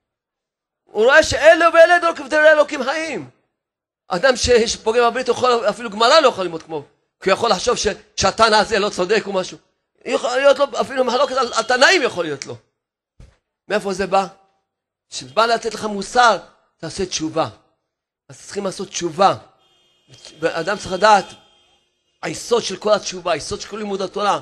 הוא 0.85 1.05
רואה 1.05 1.22
שאלה 1.22 1.68
ואלה 1.74 1.99
דולקים 1.99 2.26
ותראה 2.26 2.53
אלוקים 2.53 2.82
חיים. 2.82 3.30
אדם 4.09 4.37
שפוגם 4.66 5.11
בברית, 5.11 5.28
יכול, 5.28 5.68
אפילו 5.68 5.91
גמרא 5.91 6.20
לא 6.20 6.28
יכול 6.28 6.45
ללמוד 6.45 6.62
כמו, 6.62 6.85
כי 7.20 7.30
הוא 7.30 7.37
יכול 7.37 7.51
לחשוב 7.51 7.76
שהתנא 8.16 8.57
הזה 8.57 8.78
לא 8.78 8.91
צודק 8.91 9.22
או 9.26 9.32
משהו. 9.32 9.59
יכול 10.05 10.37
להיות 10.37 10.59
לו, 10.59 10.64
אפילו 10.80 11.05
מחלוקת 11.05 11.37
על, 11.37 11.53
על 11.53 11.62
תנאים 11.62 12.03
יכול 12.03 12.24
להיות 12.24 12.47
לו. 12.47 12.57
מאיפה 13.68 13.93
זה 13.93 14.07
בא? 14.07 14.26
שבא 15.09 15.47
לתת 15.47 15.74
לך 15.74 15.85
מוסר, 15.85 16.39
תעשה 16.85 17.07
תשובה. 17.07 17.49
אז 18.28 18.41
צריכים 18.41 18.64
לעשות 18.64 18.89
תשובה. 18.89 19.37
אדם 20.43 20.76
צריך 20.76 20.93
לדעת, 20.93 21.24
היסוד 22.22 22.62
של 22.62 22.76
כל 22.76 22.93
התשובה, 22.93 23.32
היסוד 23.32 23.61
של 23.61 23.68
כל 23.68 23.76
לימוד 23.76 24.03
התורה, 24.03 24.41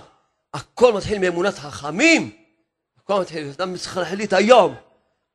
הכל 0.54 0.92
מתחיל 0.92 1.18
מאמונת 1.18 1.58
חכמים. 1.58 2.36
הכל 2.98 3.20
מתחיל, 3.20 3.52
אדם 3.56 3.76
צריך 3.76 3.96
להחליט 3.96 4.32
היום, 4.32 4.74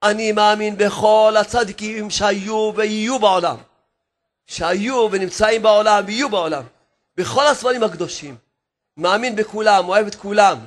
אני 0.04 0.32
מאמין 0.32 0.78
בכל 0.78 1.36
הצדיקים 1.40 2.10
שהיו 2.10 2.72
ויהיו 2.76 3.20
בעולם. 3.20 3.58
שהיו 4.46 5.10
ונמצאים 5.12 5.62
בעולם 5.62 6.04
ויהיו 6.08 6.30
בעולם. 6.30 6.64
בכל 7.18 7.48
הספרים 7.48 7.84
הקדושים. 7.84 8.38
מאמין 8.98 9.36
בכולם, 9.36 9.90
אוהב 9.90 10.08
את 10.08 10.16
כולם. 10.16 10.58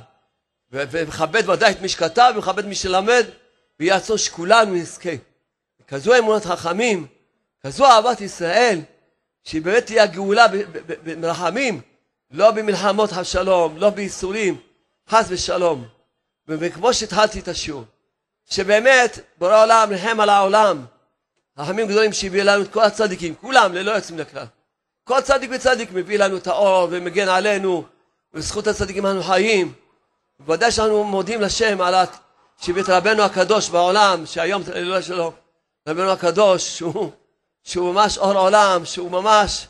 ומכבד 0.71 1.49
ודאי 1.49 1.71
את 1.71 1.81
מי 1.81 1.89
שכתב, 1.89 2.33
ומכבד 2.35 2.65
מי 2.65 2.75
שלמד, 2.75 3.25
ויהיה 3.79 3.95
רצון 3.95 4.17
שכולנו 4.17 4.75
נזכה. 4.75 5.30
כזו 5.91 6.17
אמונת 6.17 6.45
חכמים, 6.45 7.07
כזו 7.63 7.85
אהבת 7.85 8.21
ישראל, 8.21 8.79
שהיא 9.43 9.61
באמת 9.61 9.85
תהיה 9.85 10.03
הגאולה 10.03 10.45
במרחמים, 11.03 11.81
לא 12.31 12.51
במלחמות 12.51 13.11
השלום, 13.11 13.77
לא 13.77 13.89
בייסורים, 13.89 14.57
חס 15.09 15.25
ושלום. 15.29 15.85
וכמו 16.47 16.93
שהתחלתי 16.93 17.39
את 17.39 17.47
השיעור, 17.47 17.83
שבאמת 18.45 19.19
בורא 19.37 19.53
העולם 19.53 19.89
ריחם 19.89 20.19
על 20.19 20.29
העולם. 20.29 20.85
חכמים 21.59 21.87
גדולים 21.87 22.13
שהביאו 22.13 22.45
לנו 22.45 22.63
את 22.63 22.73
כל 22.73 22.83
הצדיקים, 22.83 23.35
כולם 23.35 23.73
ללא 23.73 23.91
יוצאים 23.91 24.19
לכלל. 24.19 24.45
כל 25.03 25.21
צדיק 25.21 25.51
וצדיק 25.53 25.89
מביא 25.91 26.19
לנו 26.19 26.37
את 26.37 26.47
האור 26.47 26.87
ומגן 26.91 27.27
עלינו, 27.27 27.83
ובזכות 28.33 28.67
הצדיקים 28.67 29.05
אנחנו 29.05 29.23
חיים. 29.23 29.73
בוודאי 30.39 30.71
שאנחנו 30.71 31.03
מודים 31.03 31.41
לשם 31.41 31.81
על 31.81 31.95
שהביא 32.61 32.81
את 32.81 32.89
רבנו 32.89 33.23
הקדוש 33.23 33.69
בעולם, 33.69 34.25
שהיום 34.25 34.63
זה 34.63 34.81
לא 34.81 35.01
שלו, 35.01 35.33
רבנו 35.87 36.11
הקדוש, 36.11 36.77
שהוא, 36.77 37.11
שהוא 37.63 37.93
ממש 37.93 38.17
אור 38.17 38.37
עולם, 38.37 38.85
שהוא 38.85 39.11
ממש, 39.11 39.67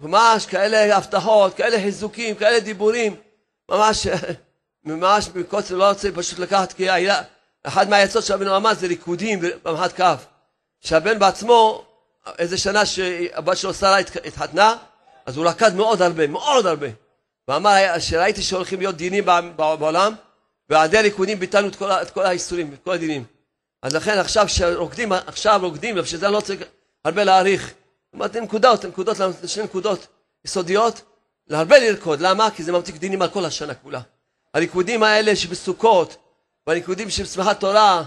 ממש 0.00 0.46
כאלה 0.46 0.96
הבטחות, 0.96 1.54
כאלה 1.54 1.76
חיזוקים, 1.76 2.34
כאלה 2.34 2.60
דיבורים, 2.60 3.16
ממש, 3.70 4.06
ממש 4.84 5.28
מקוצר 5.34 5.76
לא 5.76 5.88
רוצה 5.88 6.08
פשוט 6.14 6.38
לקחת, 6.38 6.72
כי 6.72 6.90
היה, 6.90 7.22
אחת 7.62 7.88
מהעצות 7.88 8.24
של 8.24 8.34
רבנו 8.34 8.56
אמר 8.56 8.74
זה 8.74 8.86
ריקודים 8.86 9.40
במחת 9.62 9.92
כף. 9.92 10.26
שהבן 10.80 11.18
בעצמו, 11.18 11.84
איזה 12.38 12.58
שנה 12.58 12.86
שהבת 12.86 13.56
שלו 13.56 13.74
שרה 13.74 13.98
התחתנה, 13.98 14.76
אז 15.26 15.36
הוא 15.36 15.46
רקד 15.46 15.74
מאוד 15.74 16.02
הרבה, 16.02 16.26
מאוד 16.26 16.66
הרבה. 16.66 16.86
ואמר 17.48 17.98
שראיתי 17.98 18.42
שהולכים 18.42 18.78
להיות 18.78 18.96
דינים 18.96 19.24
בעולם, 19.56 20.14
ועל 20.70 20.86
ידי 20.86 21.00
ריקודים 21.00 21.38
ביטלנו 21.38 21.68
את 21.68 21.76
כל, 21.76 21.90
כל 22.14 22.26
האיסורים, 22.26 22.72
את 22.72 22.78
כל 22.84 22.92
הדינים. 22.92 23.24
אז 23.82 23.94
לכן 23.94 24.18
עכשיו 24.18 24.48
שרוקדים, 24.48 25.12
עכשיו 25.12 25.60
רוקדים, 25.62 25.98
ובשביל 25.98 26.20
זה 26.20 26.26
אני 26.26 26.32
לא 26.32 26.38
רוצה 26.38 26.54
הרבה 27.04 27.24
להאריך. 27.24 27.74
אמרתי 28.16 28.40
נקודות, 28.40 28.84
נקודות, 28.84 29.16
שתי 29.46 29.62
נקודות 29.62 30.06
יסודיות, 30.44 31.02
להרבה 31.48 31.78
לרקוד. 31.78 32.20
למה? 32.20 32.50
כי 32.50 32.62
זה 32.62 32.72
ממתיק 32.72 32.96
דינים 32.96 33.22
על 33.22 33.28
כל 33.28 33.44
השנה 33.44 33.74
כולה. 33.74 34.00
הריקודים 34.54 35.02
האלה 35.02 35.36
שבסוכות, 35.36 36.16
והריקודים 36.66 37.10
שבשמחת 37.10 37.60
תורה, 37.60 38.04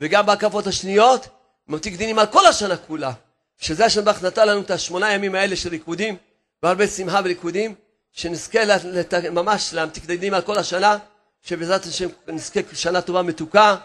וגם 0.00 0.26
בהקפות 0.26 0.66
השניות, 0.66 1.28
ממתיק 1.68 1.96
דינים 1.96 2.18
על 2.18 2.26
כל 2.26 2.46
השנה 2.46 2.76
כולה. 2.76 3.12
שזה 3.58 4.02
ברך 4.02 4.22
נתן 4.22 4.48
לנו 4.48 4.60
את 4.60 4.70
השמונה 4.70 5.12
ימים 5.12 5.34
האלה 5.34 5.56
של 5.56 5.68
ריקודים, 5.68 6.16
והרבה 6.62 6.86
שמחה 6.86 7.20
וריקודים, 7.24 7.74
שנזכה 8.12 8.64
לת... 8.64 9.14
ממש 9.14 9.74
להמתיק 9.74 10.04
דינים 10.04 10.34
על 10.34 10.42
כל 10.42 10.58
השנה, 10.58 10.96
שבעזרת 11.42 11.84
השם 11.84 12.08
נזכה 12.26 12.60
שנה 12.72 13.00
טובה 13.00 13.22
מתוקה, 13.22 13.76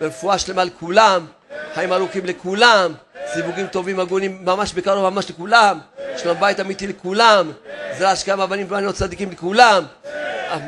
ורפואה 0.00 0.38
שלמה 0.38 0.64
לכולם, 0.64 1.26
חיים 1.74 1.92
ארוכים 1.92 2.26
לכולם, 2.26 2.92
סיווגים 3.32 3.66
טובים 3.66 4.00
הגונים 4.00 4.44
ממש 4.44 4.72
בקרוב 4.72 5.10
ממש 5.10 5.30
לכולם, 5.30 5.78
שלום 6.16 6.40
בית 6.40 6.60
אמיתי 6.60 6.86
לכולם, 6.86 7.52
זרע 7.98 8.08
השקעה 8.08 8.36
מהבנים 8.36 8.66
ובנות 8.66 8.94
צדיקים 8.94 9.30
לכולם, 9.30 9.84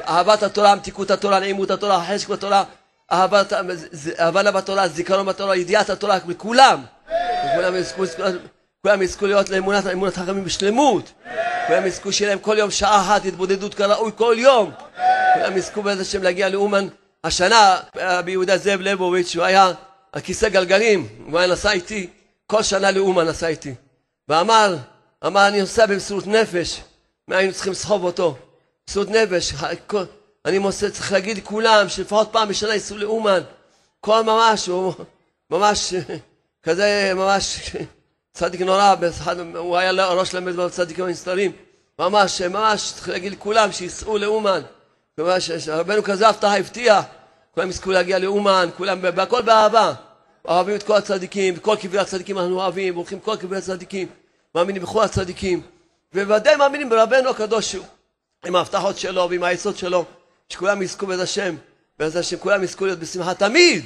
אהבת 0.09 0.43
התורה, 0.43 0.74
מתיקות 0.74 1.11
התורה, 1.11 1.41
נעימות 1.41 1.70
התורה, 1.70 2.05
חשק 2.09 2.29
בתורה, 2.29 2.64
אהבה 3.12 4.51
בתורה, 4.53 4.89
זיכרון 4.89 5.27
בתורה, 5.27 5.57
ידיעת 5.57 5.91
התורה, 5.91 6.18
לכולם. 6.29 6.83
כולם 8.83 9.03
יזכו 9.03 9.27
להיות 9.27 9.49
לאמונת 9.49 9.87
אמונת 9.87 10.16
חכמים 10.16 10.45
בשלמות. 10.45 11.12
כולם 11.66 11.87
יזכו 11.87 12.12
שיהיה 12.12 12.31
להם 12.31 12.39
כל 12.39 12.59
יום 12.59 12.70
שעה 12.70 13.01
אחת 13.01 13.24
התבודדות 13.24 13.74
כראוי 13.74 14.11
כל 14.16 14.35
יום. 14.39 14.70
כולם 15.35 15.57
יזכו 15.57 15.83
בעזרת 15.83 16.07
השם 16.07 16.22
להגיע 16.22 16.49
לאומן 16.49 16.89
השנה, 17.27 17.81
רבי 17.97 18.31
יהודה 18.31 18.59
זאב 18.59 18.81
ליבוביץ', 18.81 19.37
הוא 19.37 19.45
היה 19.45 19.72
על 20.12 20.20
כיסא 20.20 20.49
גלגלים, 20.49 21.09
הוא 21.31 21.39
היה 21.39 21.49
נסע 21.49 21.72
איתי, 21.72 22.11
כל 22.47 22.62
שנה 22.62 22.91
לאומן 22.91 23.27
נסע 23.27 23.47
איתי. 23.47 23.74
ואמר, 24.29 24.77
אמר 25.27 25.49
אני 25.49 25.61
נוסע 25.61 25.87
במסירות 25.87 26.27
נפש, 26.27 26.81
מה 27.29 27.37
היינו 27.37 27.53
צריכים 27.53 27.72
לסחוב 27.72 28.05
אותו? 28.05 28.37
מסירות 28.89 29.09
נפש, 29.09 29.53
אני 30.45 30.59
מוסר, 30.59 30.91
צריך 30.91 31.12
להגיד 31.12 31.37
לכולם 31.37 31.89
שלפחות 31.89 32.29
פעם 32.33 32.49
בשנה 32.49 32.74
ייסעו 32.74 32.99
לאומן. 32.99 33.41
כל 34.01 34.22
ממש, 34.22 34.66
הוא 34.66 34.95
ממש 35.51 35.95
כזה, 36.62 37.12
ממש 37.14 37.70
צדיק 38.33 38.61
נורא, 38.61 38.95
הוא 39.55 39.77
היה 39.77 40.12
ראש 40.12 40.35
למד 40.35 40.57
בצדיקים 40.57 41.05
הנסתרים. 41.05 41.53
ממש, 41.99 42.43
ממש, 42.43 42.93
צריך 42.93 43.09
להגיד 43.09 43.33
לכולם 43.33 43.72
שייסעו 43.72 44.18
לאומן. 44.18 44.62
רבנו 45.68 46.02
כזה 46.02 46.28
הבטחה 46.28 46.56
הבטיח. 46.56 47.04
כולם 47.54 47.70
יזכו 47.70 47.90
להגיע 47.90 48.18
לאומן, 48.18 48.68
כולם, 48.76 48.98
והכל 49.02 49.42
באהבה. 49.42 49.92
אוהבים 50.44 50.76
את 50.76 50.82
כל 50.82 50.96
הצדיקים, 50.96 51.54
וכל 51.56 51.76
קברי 51.80 51.98
הצדיקים 51.98 52.38
אנחנו 52.38 52.60
אוהבים, 52.60 52.94
הולכים 52.94 53.20
כל 53.20 53.36
קברי 53.36 53.58
הצדיקים, 53.58 54.08
מאמינים 54.54 54.82
בכל 54.82 55.02
הצדיקים, 55.02 55.62
ובוודאי 56.14 56.56
מאמינים 56.56 56.88
ברבנו 56.88 57.30
הקדוש, 57.30 57.76
עם 58.46 58.56
ההבטחות 58.56 58.98
שלו 58.98 59.30
ועם 59.30 59.42
העצות 59.42 59.76
שלו. 59.78 60.04
שכולם 60.48 60.82
יזכו 60.82 61.06
בעזרת 61.06 61.24
השם, 61.24 61.54
בעזרת 61.98 62.20
השם 62.20 62.36
כולם 62.36 62.64
יזכו 62.64 62.86
להיות 62.86 62.98
בשמחה 62.98 63.34
תמיד. 63.34 63.84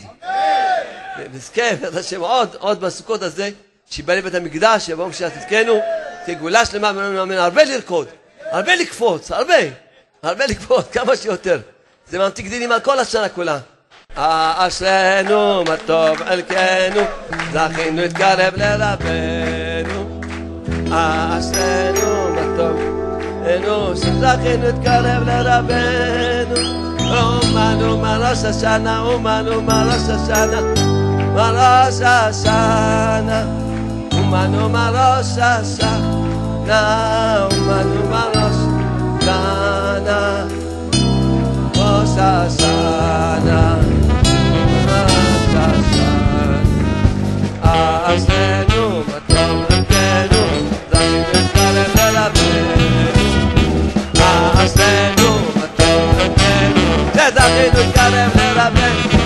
נזכה 1.33 1.77
בעזרת 1.81 2.05
השם 2.05 2.21
עוד, 2.21 2.57
עוד 2.59 2.81
בסוכות 2.81 3.23
הזה, 3.23 3.51
שיבנה 3.91 4.23
בית 4.23 4.35
המקדש, 4.35 4.89
יבואו 4.89 5.09
משיח 5.09 5.33
תזכנו, 5.39 5.81
תגאולה 6.27 6.67
שלמה 6.67 6.93
ממנו, 6.93 7.35
הרבה 7.35 7.65
לרקוד, 7.65 8.09
הרבה 8.51 8.75
לקפוץ, 8.75 9.31
הרבה, 9.31 9.90
הרבה 10.23 10.47
לקפוץ, 10.47 10.85
כמה 10.93 11.17
שיותר. 11.17 11.61
זה 12.11 12.19
ממתיק 12.19 12.47
דינים 12.47 12.73
על 12.73 12.81
כל 12.81 12.99
השנה 12.99 13.29
כולה. 13.29 13.59
אשרנו, 14.17 15.65
מה 15.65 15.77
טוב 15.87 16.17
חלקנו, 16.17 17.01
זכינו 17.53 18.03
להתקרב 18.03 18.55
לרבנו. 18.57 20.21
אשרנו, 20.93 22.35
מה 22.35 22.57
טוב 22.57 22.81
נו, 23.65 23.97
שזכינו 23.97 24.67
להתקרב 24.67 25.23
לרבנו. 25.27 26.81
אומנו 27.11 27.99
מראש 27.99 28.45
השנה, 28.45 29.01
אומנו 29.01 29.63
מראש 29.63 30.03
השנה, 30.09 30.61
מראש 31.35 32.01
השנה. 32.05 33.45
אומנו 34.13 34.69
מראש 34.69 35.39
השנה, 35.39 36.83
אומנו 37.51 38.09
מראש 38.11 38.30
ראש 42.11 42.19
השנה, 42.19 43.77
ראש 44.87 45.55
השנה. 45.55 46.63
אשרנו, 48.05 49.01
מה 49.07 49.19
טוב 49.27 49.65
חלקנו, 49.69 50.43
זכינו 57.33 57.81
להתקרב 57.85 59.20